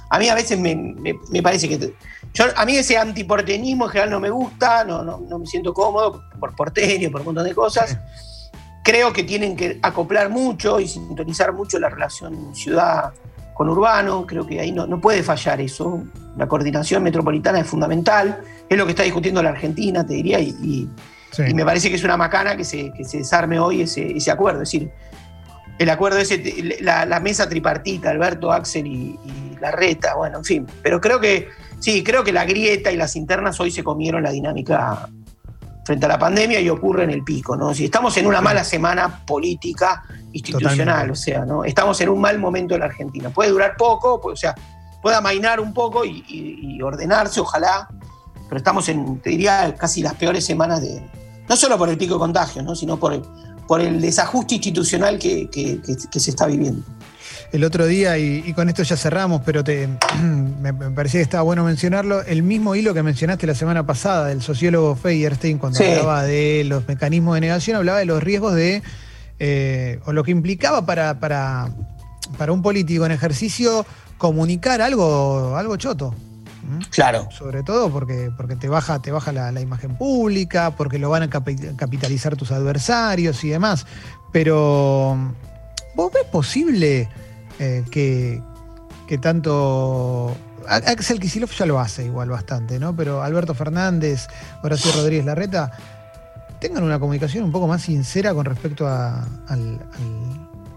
a 0.10 0.20
mí 0.20 0.28
a 0.28 0.36
veces 0.36 0.60
me, 0.60 1.42
parece 1.42 1.70
que. 1.70 1.94
Yo, 2.34 2.46
a 2.56 2.66
mí 2.66 2.76
ese 2.76 2.98
antiporteñismo 2.98 3.86
en 3.86 3.92
general 3.92 4.10
no 4.12 4.20
me 4.20 4.30
gusta, 4.30 4.84
no, 4.84 5.04
no, 5.04 5.20
no 5.20 5.40
me 5.40 5.46
siento 5.46 5.74
cómodo 5.74 6.24
por 6.40 6.56
porteño, 6.56 7.10
por 7.12 7.22
un 7.22 7.26
montón 7.28 7.46
de 7.46 7.56
cosas. 7.56 7.98
Creo 8.86 9.12
que 9.12 9.24
tienen 9.24 9.56
que 9.56 9.80
acoplar 9.82 10.30
mucho 10.30 10.80
y 10.80 10.88
sintonizar 10.88 11.52
mucho 11.54 11.80
la 11.80 11.90
relación 11.90 12.54
ciudad 12.54 13.14
con 13.56 13.68
urbano, 13.68 14.28
creo 14.28 14.46
que 14.46 14.60
ahí 14.60 14.72
no, 14.72 14.86
no 14.86 15.02
puede 15.02 15.24
fallar 15.24 15.60
eso. 15.60 16.04
La 16.38 16.48
coordinación 16.48 17.02
metropolitana 17.02 17.62
es 17.62 17.66
fundamental, 17.66 18.42
es 18.70 18.78
lo 18.78 18.86
que 18.86 18.92
está 18.92 19.02
discutiendo 19.02 19.42
la 19.42 19.50
Argentina, 19.50 20.06
te 20.06 20.14
diría, 20.14 20.40
y, 20.40 20.88
me 21.56 21.66
parece 21.66 21.90
que 21.90 21.96
es 21.96 22.04
una 22.04 22.16
macana 22.16 22.56
que 22.56 22.64
se, 22.64 22.92
se 23.04 23.18
desarme 23.18 23.60
hoy 23.60 23.82
ese, 23.82 24.16
ese, 24.16 24.30
acuerdo. 24.30 24.62
Es 24.62 24.72
decir, 24.72 24.92
el 25.80 25.90
acuerdo 25.90 26.20
ese, 26.20 26.78
la, 26.80 27.20
mesa 27.22 27.50
tripartita, 27.50 28.12
Alberto, 28.12 28.52
Axel 28.52 28.86
y, 28.86 29.20
y 29.26 29.58
Larreta, 29.60 30.14
bueno, 30.14 30.38
en 30.38 30.46
fin. 30.46 30.68
Pero 30.84 31.02
creo 31.02 31.20
que, 31.20 31.50
sí, 31.80 32.04
creo 32.04 32.24
que 32.24 32.32
la 32.32 32.46
grieta 32.46 32.92
y 32.92 32.98
las 32.98 33.16
internas 33.16 33.60
hoy 33.60 33.72
se 33.72 33.84
comieron 33.84 34.22
la 34.22 34.30
dinámica 34.30 35.10
frente 35.86 36.08
a 36.08 36.10
la 36.10 36.20
pandemia 36.20 36.60
y 36.60 36.70
ocurre 36.70 37.04
en 37.04 37.12
el 37.12 37.24
pico, 37.24 37.56
¿no? 37.56 37.74
Si 37.74 37.86
estamos 37.86 38.18
en 38.18 38.26
una 38.26 38.42
mala 38.42 38.64
semana 38.64 39.24
política, 39.26 40.04
institucional, 40.34 41.12
o 41.12 41.16
sea, 41.16 41.46
¿no? 41.46 41.64
Estamos 41.64 42.02
en 42.02 42.10
un 42.10 42.20
mal 42.20 42.40
momento 42.40 42.74
en 42.74 42.82
la 42.82 42.88
Argentina. 42.88 43.30
Puede 43.30 43.52
durar 43.52 43.78
poco, 43.78 44.20
o 44.22 44.36
sea, 44.36 44.56
puede 45.02 45.16
amainar 45.16 45.60
un 45.60 45.74
poco 45.74 46.04
y, 46.04 46.82
ordenarse, 46.82 47.40
ojalá, 47.40 47.88
pero 48.50 48.58
estamos 48.58 48.90
en, 48.90 49.20
te 49.22 49.30
diría, 49.30 49.76
casi 49.76 50.02
las 50.02 50.16
peores 50.16 50.44
semanas 50.44 50.82
de, 50.82 51.02
no 51.48 51.56
solo 51.56 51.78
por 51.78 51.88
el 51.90 51.98
pico 51.98 52.16
de 52.16 52.20
contagios, 52.20 52.66
¿no? 52.66 52.76
sino 52.76 52.98
por 52.98 53.14
el, 53.14 53.22
por 53.68 53.80
el 53.80 54.02
desajuste 54.02 54.56
institucional 54.56 55.20
que 55.20 55.50
se 56.12 56.30
está 56.32 56.48
viviendo 56.48 56.84
el 57.52 57.64
otro 57.64 57.86
día, 57.86 58.18
y, 58.18 58.54
con 58.54 58.70
esto 58.70 58.84
ya 58.84 58.98
cerramos, 58.98 59.42
pero 59.46 59.64
te, 59.64 59.88
me, 60.62 60.74
parecía 60.74 61.20
que 61.20 61.24
estaba 61.24 61.44
bueno 61.44 61.64
mencionarlo, 61.64 62.22
el 62.24 62.44
mismo 62.44 62.76
hilo 62.76 62.94
que 62.94 63.04
mencionaste 63.04 63.48
la 63.48 63.56
semana 63.56 63.86
pasada 63.86 64.28
del 64.28 64.42
sociólogo 64.42 64.96
Feyerstein, 64.96 65.58
cuando 65.58 65.80
hablaba 65.80 66.24
de 66.24 66.64
los 66.66 66.88
mecanismos 66.88 67.36
de 67.36 67.42
negación, 67.42 67.78
hablaba 67.78 68.00
de 68.00 68.06
los 68.06 68.22
riesgos 68.22 68.56
de, 68.56 68.84
eh, 69.40 70.00
o 70.06 70.14
lo 70.14 70.24
que 70.24 70.32
implicaba 70.32 70.86
para, 70.86 71.20
para, 71.20 71.70
para 72.38 72.52
un 72.52 72.62
político 72.62 73.06
en 73.06 73.12
ejercicio 73.12 73.86
comunicar 74.18 74.82
algo, 74.82 75.56
algo 75.58 75.78
choto. 75.78 76.16
Claro. 76.90 77.28
Sobre 77.32 77.64
todo 77.64 77.92
porque, 77.92 78.32
porque 78.36 78.56
te 78.56 78.68
baja, 78.68 79.00
te 79.00 79.12
baja 79.12 79.32
la, 79.32 79.62
imagen 79.62 79.98
pública, 79.98 80.72
porque 80.72 80.98
lo 80.98 81.10
van 81.10 81.24
a 81.24 81.30
capitalizar 81.30 82.36
tus 82.36 82.52
adversarios 82.52 83.44
y 83.44 83.50
demás. 83.50 83.86
Pero, 84.32 85.18
¿vos 85.96 86.12
ves 86.12 86.26
posible 86.32 87.08
eh, 87.60 87.84
que, 87.90 88.42
tanto 89.20 90.36
Axel 90.68 91.20
Kisilov 91.20 91.52
ya 91.52 91.66
lo 91.66 91.80
hace 91.80 92.06
igual 92.06 92.30
bastante, 92.30 92.80
¿no? 92.80 92.96
Pero 92.96 93.22
Alberto 93.22 93.54
Fernández, 93.54 94.28
Horacio 94.64 94.92
Rodríguez 94.94 95.26
Larreta, 95.26 95.72
tengan 96.60 96.84
una 96.84 97.00
comunicación 97.00 97.44
un 97.44 97.52
poco 97.52 97.68
más 97.68 97.84
sincera 97.84 98.34
con 98.34 98.46
respecto 98.46 98.88
a, 98.88 99.26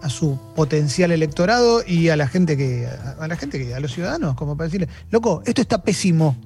su 0.09 0.39
potencial 0.55 1.11
electorado 1.11 1.83
y 1.87 2.09
a 2.09 2.17
la 2.17 2.29
gente 2.29 2.57
que, 2.57 2.87
a 2.87 3.27
la 3.27 3.37
gente 3.37 3.59
que, 3.59 3.75
a 3.75 3.81
los 3.81 3.93
ciudadanos, 3.93 4.35
como 4.37 4.57
para 4.57 4.67
decirle, 4.67 4.89
loco, 5.11 5.43
esto 5.45 5.61
está 5.61 5.83
pésimo. 5.83 6.37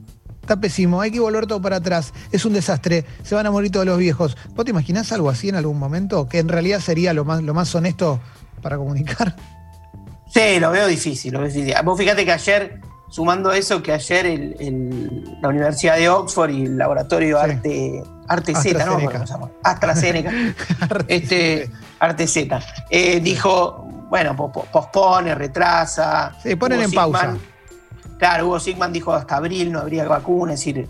Está 0.40 0.60
pésimo, 0.60 1.00
hay 1.00 1.12
que 1.12 1.20
volver 1.20 1.46
todo 1.46 1.62
para 1.62 1.76
atrás, 1.76 2.12
es 2.32 2.44
un 2.44 2.52
desastre, 2.52 3.04
se 3.22 3.36
van 3.36 3.46
a 3.46 3.52
morir 3.52 3.70
todos 3.70 3.86
los 3.86 3.96
viejos. 3.96 4.36
¿Vos 4.56 4.64
te 4.64 4.72
imaginás 4.72 5.12
algo 5.12 5.30
así 5.30 5.48
en 5.48 5.54
algún 5.54 5.78
momento? 5.78 6.28
Que 6.28 6.40
en 6.40 6.48
realidad 6.48 6.80
sería 6.80 7.12
lo 7.12 7.24
más, 7.24 7.44
lo 7.44 7.54
más 7.54 7.72
honesto 7.76 8.18
para 8.60 8.76
comunicar. 8.76 9.36
Sí, 10.32 10.60
lo 10.60 10.70
veo 10.70 10.86
difícil, 10.86 11.32
lo 11.32 11.40
veo 11.40 11.48
difícil. 11.48 11.74
Vos 11.84 11.98
fíjate 11.98 12.24
que 12.24 12.32
ayer, 12.32 12.80
sumando 13.08 13.52
eso, 13.52 13.82
que 13.82 13.92
ayer 13.92 14.56
la 15.40 15.48
Universidad 15.48 15.96
de 15.96 16.08
Oxford 16.08 16.50
y 16.50 16.64
el 16.64 16.78
laboratorio 16.78 17.38
Arte, 17.38 18.02
Arte 18.28 18.54
Z, 18.54 18.84
¿no? 18.86 19.50
AstraZeneca. 19.62 20.32
este, 21.08 21.70
Arte 21.98 22.26
Z. 22.26 22.60
Eh, 22.90 23.20
dijo, 23.20 23.84
bueno, 24.08 24.36
pospone, 24.36 25.34
retrasa. 25.34 26.36
Sí, 26.42 26.56
ponen 26.56 26.82
en 26.82 26.92
pausa. 26.92 27.36
Claro, 28.18 28.46
Hugo 28.46 28.60
Sigman 28.60 28.92
dijo 28.92 29.12
hasta 29.12 29.36
abril 29.36 29.72
no 29.72 29.80
habría 29.80 30.04
vacuna, 30.06 30.54
es 30.54 30.60
decir, 30.60 30.88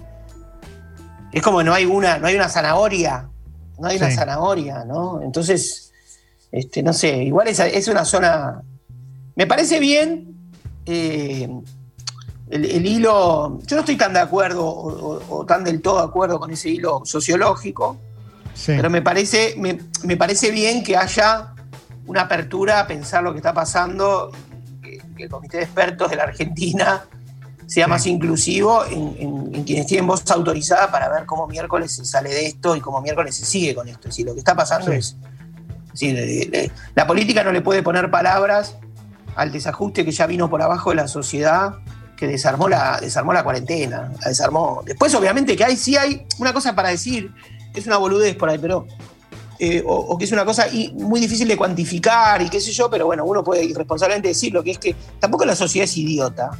es 1.32 1.42
como 1.42 1.62
no 1.62 1.72
hay 1.72 1.86
una, 1.86 2.18
no 2.18 2.26
hay 2.26 2.34
una 2.34 2.48
zanahoria 2.48 3.30
no 3.82 3.88
hay 3.88 3.96
una 3.96 4.10
zanahoria, 4.10 4.84
¿no? 4.84 5.20
Entonces, 5.22 5.92
este, 6.52 6.82
no 6.82 6.92
sé, 6.92 7.24
igual 7.24 7.48
es, 7.48 7.58
es 7.58 7.88
una 7.88 8.04
zona. 8.04 8.62
Me 9.34 9.46
parece 9.46 9.80
bien 9.80 10.36
eh, 10.86 11.48
el, 12.50 12.86
hilo. 12.86 13.58
Yo 13.66 13.76
no 13.76 13.80
estoy 13.80 13.96
tan 13.96 14.12
de 14.12 14.20
acuerdo 14.20 14.64
o, 14.66 15.44
tan 15.46 15.64
del 15.64 15.80
todo 15.80 15.98
de 15.98 16.04
acuerdo 16.04 16.38
con 16.38 16.50
ese 16.50 16.68
hilo 16.68 17.02
sociológico, 17.04 17.98
pero 18.66 18.90
me 18.90 19.00
parece, 19.00 19.54
me, 19.56 20.16
parece 20.16 20.50
bien 20.50 20.82
que 20.84 20.96
haya 20.96 21.54
una 22.06 22.22
apertura 22.22 22.80
a 22.80 22.86
pensar 22.86 23.22
lo 23.22 23.32
que 23.32 23.38
está 23.38 23.54
pasando, 23.54 24.30
que, 24.82 25.00
el 25.16 25.28
comité 25.28 25.58
de 25.58 25.62
expertos 25.64 26.10
de 26.10 26.16
la 26.16 26.24
Argentina 26.24 27.04
sea 27.66 27.86
más 27.86 28.06
inclusivo 28.06 28.84
en, 28.84 29.64
quienes 29.64 29.86
tienen 29.86 30.06
voz 30.06 30.28
autorizada 30.30 30.90
para 30.90 31.08
ver 31.08 31.24
cómo 31.24 31.46
miércoles 31.46 31.92
se 31.92 32.04
sale 32.04 32.28
de 32.28 32.46
esto 32.48 32.76
y 32.76 32.80
cómo 32.80 33.00
miércoles 33.00 33.34
se 33.34 33.46
sigue 33.46 33.74
con 33.74 33.88
esto. 33.88 34.08
Es 34.08 34.14
decir, 34.14 34.26
lo 34.26 34.34
que 34.34 34.40
está 34.40 34.54
pasando 34.54 34.92
es. 34.92 35.16
la 36.94 37.06
política 37.06 37.42
no 37.42 37.52
le 37.52 37.62
puede 37.62 37.82
poner 37.82 38.10
palabras 38.10 38.76
al 39.34 39.52
desajuste 39.52 40.04
que 40.04 40.12
ya 40.12 40.26
vino 40.26 40.48
por 40.48 40.62
abajo 40.62 40.90
de 40.90 40.96
la 40.96 41.08
sociedad, 41.08 41.74
que 42.16 42.26
desarmó 42.26 42.68
la, 42.68 42.98
desarmó 43.00 43.32
la 43.32 43.42
cuarentena, 43.42 44.12
la 44.20 44.28
desarmó. 44.28 44.82
Después, 44.84 45.14
obviamente, 45.14 45.56
que 45.56 45.64
hay, 45.64 45.76
sí 45.76 45.96
hay 45.96 46.24
una 46.38 46.52
cosa 46.52 46.74
para 46.74 46.90
decir, 46.90 47.32
que 47.72 47.80
es 47.80 47.86
una 47.86 47.96
boludez 47.96 48.36
por 48.36 48.48
ahí, 48.48 48.58
pero. 48.58 48.86
Eh, 49.58 49.82
o, 49.86 50.18
que 50.18 50.24
es 50.24 50.32
una 50.32 50.44
cosa 50.44 50.66
muy 50.94 51.20
difícil 51.20 51.46
de 51.46 51.56
cuantificar 51.56 52.42
y 52.42 52.48
qué 52.48 52.60
sé 52.60 52.72
yo, 52.72 52.90
pero 52.90 53.06
bueno, 53.06 53.24
uno 53.24 53.44
puede 53.44 53.64
irresponsablemente 53.64 54.28
decirlo, 54.28 54.62
que 54.64 54.72
es 54.72 54.78
que 54.78 54.96
tampoco 55.20 55.44
la 55.44 55.54
sociedad 55.54 55.84
es 55.84 55.96
idiota. 55.96 56.50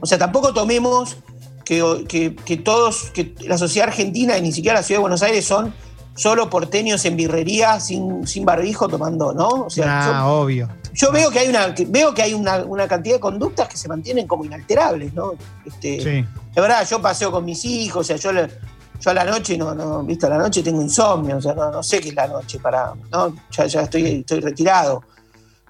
O 0.00 0.06
sea, 0.06 0.16
tampoco 0.16 0.54
tomemos 0.54 1.18
que, 1.64 2.34
que, 2.44 2.56
todos, 2.56 3.10
que 3.10 3.34
la 3.40 3.58
sociedad 3.58 3.88
argentina 3.88 4.38
y 4.38 4.42
ni 4.42 4.52
siquiera 4.52 4.78
la 4.78 4.82
ciudad 4.82 4.98
de 4.98 5.02
Buenos 5.02 5.22
Aires 5.22 5.44
son 5.44 5.74
solo 6.14 6.48
porteños 6.48 7.04
en 7.04 7.16
birrería 7.16 7.80
sin, 7.80 8.26
sin 8.26 8.44
barbijo 8.44 8.88
tomando, 8.88 9.34
¿no? 9.34 9.48
O 9.48 9.70
sea, 9.70 10.20
ah, 10.20 10.28
obvio. 10.30 10.68
Yo 10.96 11.12
veo 11.12 11.30
que 11.30 11.40
hay 11.40 11.48
una, 11.48 11.74
veo 11.88 12.14
que 12.14 12.22
hay 12.22 12.32
una, 12.32 12.88
cantidad 12.88 13.16
de 13.16 13.20
conductas 13.20 13.68
que 13.68 13.76
se 13.76 13.86
mantienen 13.86 14.26
como 14.26 14.44
inalterables, 14.44 15.12
¿no? 15.12 15.34
Este, 15.64 16.00
sí. 16.00 16.26
De 16.54 16.60
verdad, 16.60 16.86
yo 16.88 17.02
paseo 17.02 17.30
con 17.30 17.44
mis 17.44 17.64
hijos, 17.66 18.00
o 18.00 18.04
sea, 18.04 18.16
yo, 18.16 18.30
yo 18.32 19.10
a 19.10 19.14
la 19.14 19.24
noche 19.24 19.58
no, 19.58 19.74
no, 19.74 20.02
viste, 20.02 20.24
a 20.24 20.30
la 20.30 20.38
noche 20.38 20.62
tengo 20.62 20.80
insomnio, 20.80 21.36
o 21.36 21.42
sea, 21.42 21.52
no, 21.52 21.82
sé 21.82 22.00
qué 22.00 22.08
es 22.08 22.14
la 22.14 22.26
noche 22.26 22.58
para, 22.58 22.94
¿no? 23.12 23.36
Ya, 23.50 23.66
ya 23.66 23.82
estoy, 23.82 24.20
estoy 24.20 24.40
retirado. 24.40 25.02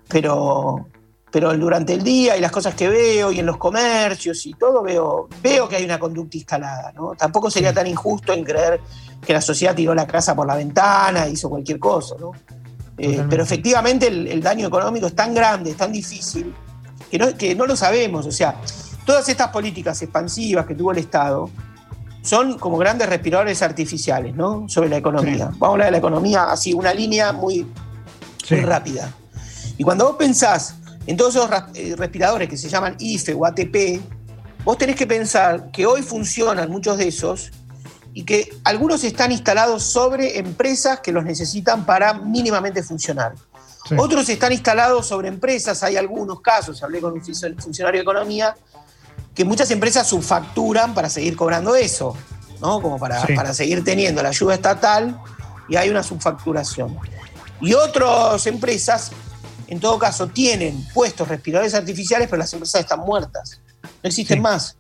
Pero, 0.09 0.87
pero 1.37 1.53
durante 1.57 1.93
el 1.93 2.03
día 2.03 2.37
y 2.37 2.41
las 2.41 2.53
cosas 2.53 2.75
que 2.75 2.89
veo 2.89 3.33
y 3.33 3.41
en 3.41 3.47
los 3.47 3.57
comercios 3.57 4.47
y 4.47 4.55
todo 4.55 4.83
veo, 4.83 5.29
veo 5.43 5.69
que 5.69 5.77
hay 5.77 5.85
una 5.85 5.99
conducta 5.99 6.37
instalada. 6.37 6.93
¿no? 6.93 7.15
Tampoco 7.15 7.51
sería 7.51 7.75
tan 7.75 7.87
injusto 7.87 8.33
en 8.33 8.45
creer 8.45 8.81
que 9.21 9.33
la 9.33 9.41
sociedad 9.41 9.75
tiró 9.75 9.95
la 9.95 10.07
casa 10.07 10.37
por 10.37 10.47
la 10.47 10.55
ventana, 10.55 11.29
hizo 11.29 11.51
cualquier 11.51 11.79
cosa. 11.79 12.15
¿no? 12.21 12.31
Eh, 12.99 13.25
pero 13.29 13.43
efectivamente 13.43 14.07
el, 14.07 14.43
daño 14.43 14.67
económico 14.67 15.07
es 15.07 15.15
tan 15.15 15.35
grande, 15.35 15.71
es 15.71 15.77
tan 15.77 15.93
difícil, 15.93 16.55
que 17.11 17.19
no, 17.19 17.37
que 17.37 17.55
no 17.55 17.67
lo 17.67 17.77
sabemos. 17.77 18.27
O 18.27 18.33
sea, 18.33 18.61
todas 19.05 19.29
estas 19.29 19.49
políticas 19.49 20.01
expansivas 20.03 20.67
que 20.67 20.75
tuvo 20.75 20.93
el 20.93 20.99
Estado 20.99 21.51
son 22.23 22.59
como 22.59 22.77
grandes 22.77 23.09
respiradores 23.09 23.63
artificiales 23.63 24.35
¿no? 24.35 24.69
sobre 24.69 24.89
la 24.89 24.97
economía. 24.97 25.47
Vamos 25.53 25.63
a 25.63 25.73
hablar 25.73 25.87
de 25.87 25.93
la 25.93 25.99
economía 25.99 26.45
así, 26.45 26.73
una 26.75 26.93
línea 26.93 27.33
muy, 27.33 27.67
muy 28.51 28.61
rápida. 28.61 29.13
Y 29.79 29.85
cuando 29.85 30.07
vos 30.07 30.17
pensás 30.17 30.77
en 31.07 31.17
todos 31.17 31.37
esos 31.37 31.51
eh, 31.75 31.95
respiradores 31.97 32.49
que 32.49 32.57
se 32.57 32.69
llaman 32.69 32.97
IFE 32.99 33.35
o 33.35 33.47
ATP, 33.47 34.01
vos 34.65 34.77
tenés 34.77 34.97
que 34.97 35.07
pensar 35.07 35.71
que 35.71 35.87
hoy 35.87 36.03
funcionan 36.03 36.69
muchos 36.71 36.99
de 36.99 37.09
esos 37.09 37.53
y 38.17 38.25
que 38.25 38.49
algunos 38.65 39.05
están 39.05 39.31
instalados 39.31 39.83
sobre 39.83 40.39
empresas 40.39 41.01
que 41.01 41.13
los 41.13 41.23
necesitan 41.23 41.85
para 41.85 42.15
mínimamente 42.15 42.83
funcionar. 42.83 43.35
Otros 43.95 44.27
están 44.31 44.53
instalados 44.53 45.07
sobre 45.07 45.29
empresas, 45.29 45.83
hay 45.83 45.99
algunos 45.99 46.41
casos, 46.41 46.83
hablé 46.83 47.03
con 47.03 47.13
un 47.13 47.21
funcionario 47.23 47.99
de 47.99 48.03
economía, 48.03 48.57
que 49.35 49.45
muchas 49.45 49.71
empresas 49.71 50.07
subfacturan 50.07 50.95
para 50.95 51.11
seguir 51.11 51.37
cobrando 51.37 51.77
eso, 51.77 52.17
¿no? 52.59 52.81
Como 52.81 52.99
para, 52.99 53.23
para 53.37 53.53
seguir 53.53 53.85
teniendo 53.85 54.23
la 54.23 54.31
ayuda 54.31 54.55
estatal 54.55 55.21
y 55.69 55.77
hay 55.77 55.91
una 55.91 56.03
subfacturación. 56.03 56.97
Y 57.61 57.75
otras 57.75 58.47
empresas 58.47 59.11
en 59.69 59.81
todo 59.81 59.99
caso, 59.99 60.29
tienen 60.29 60.87
puestos 60.95 61.29
respiradores 61.29 61.75
artificiales, 61.75 62.29
pero 62.29 62.39
las 62.39 62.53
empresas 62.53 62.81
están 62.81 63.01
muertas. 63.01 63.61
No 63.83 64.09
existen 64.09 64.41
más. 64.41 64.76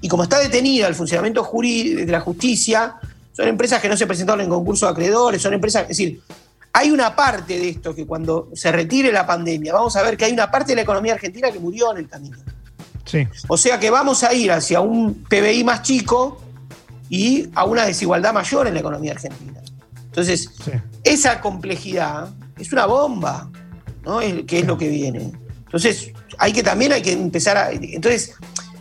Y 0.00 0.08
como 0.08 0.22
está 0.22 0.38
detenida 0.38 0.86
el 0.86 0.94
funcionamiento 0.94 1.48
de 1.52 2.06
la 2.06 2.20
justicia, 2.20 2.96
son 3.32 3.48
empresas 3.48 3.80
que 3.80 3.88
no 3.88 3.96
se 3.96 4.06
presentaron 4.06 4.40
en 4.42 4.50
concurso 4.50 4.86
de 4.86 4.92
acreedores, 4.92 5.42
son 5.42 5.54
empresas. 5.54 5.82
Es 5.82 5.88
decir, 5.88 6.20
hay 6.72 6.90
una 6.90 7.14
parte 7.16 7.58
de 7.58 7.68
esto 7.70 7.94
que 7.94 8.06
cuando 8.06 8.48
se 8.54 8.70
retire 8.70 9.12
la 9.12 9.26
pandemia, 9.26 9.72
vamos 9.72 9.96
a 9.96 10.02
ver 10.02 10.16
que 10.16 10.24
hay 10.24 10.32
una 10.32 10.50
parte 10.50 10.72
de 10.72 10.76
la 10.76 10.82
economía 10.82 11.14
argentina 11.14 11.50
que 11.50 11.58
murió 11.58 11.92
en 11.92 11.98
el 11.98 12.08
camino. 12.08 12.38
Sí. 13.04 13.26
O 13.48 13.56
sea 13.56 13.80
que 13.80 13.90
vamos 13.90 14.22
a 14.22 14.32
ir 14.32 14.52
hacia 14.52 14.80
un 14.80 15.24
PBI 15.24 15.64
más 15.64 15.82
chico 15.82 16.40
y 17.08 17.48
a 17.54 17.64
una 17.64 17.84
desigualdad 17.86 18.32
mayor 18.32 18.68
en 18.68 18.74
la 18.74 18.80
economía 18.80 19.12
argentina. 19.12 19.60
Entonces, 20.04 20.50
esa 21.02 21.40
complejidad 21.40 22.30
es 22.58 22.72
una 22.72 22.86
bomba. 22.86 23.50
¿no? 24.04 24.20
¿Qué 24.46 24.60
es 24.60 24.66
lo 24.66 24.78
que 24.78 24.88
viene? 24.88 25.32
Entonces, 25.64 26.12
hay 26.38 26.52
que 26.52 26.62
también 26.62 26.92
hay 26.92 27.02
que 27.02 27.12
empezar 27.12 27.56
a. 27.56 27.70
Entonces, 27.70 28.34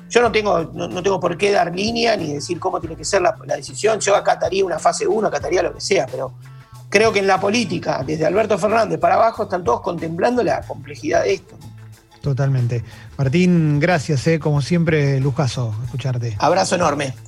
yo 0.10 0.22
no 0.22 0.32
tengo, 0.32 0.64
no, 0.74 1.04
tengo 1.04 1.20
por 1.20 1.38
qué 1.38 1.52
dar 1.52 1.74
línea 1.74 2.18
ni 2.18 2.34
decir 2.34 2.60
cómo 2.60 2.80
tiene 2.80 2.96
que 2.96 3.06
ser 3.06 3.22
la, 3.22 3.36
decisión. 3.56 4.00
Yo 4.00 4.16
acataría 4.16 4.66
una 4.66 4.80
fase 4.80 5.08
1, 5.08 5.28
acataría 5.28 5.62
lo 5.62 5.74
que 5.74 5.82
sea, 5.82 6.08
pero 6.08 6.34
creo 6.90 7.14
que 7.14 7.20
en 7.20 7.28
la 7.28 7.40
política, 7.40 8.04
desde 8.06 8.26
Alberto 8.26 8.58
Fernández 8.58 9.00
para 9.00 9.16
abajo, 9.16 9.44
están 9.44 9.64
todos 9.64 9.82
contemplando 9.82 10.44
la 10.44 10.62
complejidad 10.62 11.24
de 11.24 11.34
esto. 11.34 11.56
Totalmente. 12.22 12.84
Martín, 13.18 13.80
gracias, 13.80 14.26
¿eh? 14.28 14.40
como 14.40 14.62
siempre, 14.62 15.20
lujazo 15.20 15.74
escucharte. 15.86 16.36
Abrazo 16.40 16.76
enorme. 16.76 17.14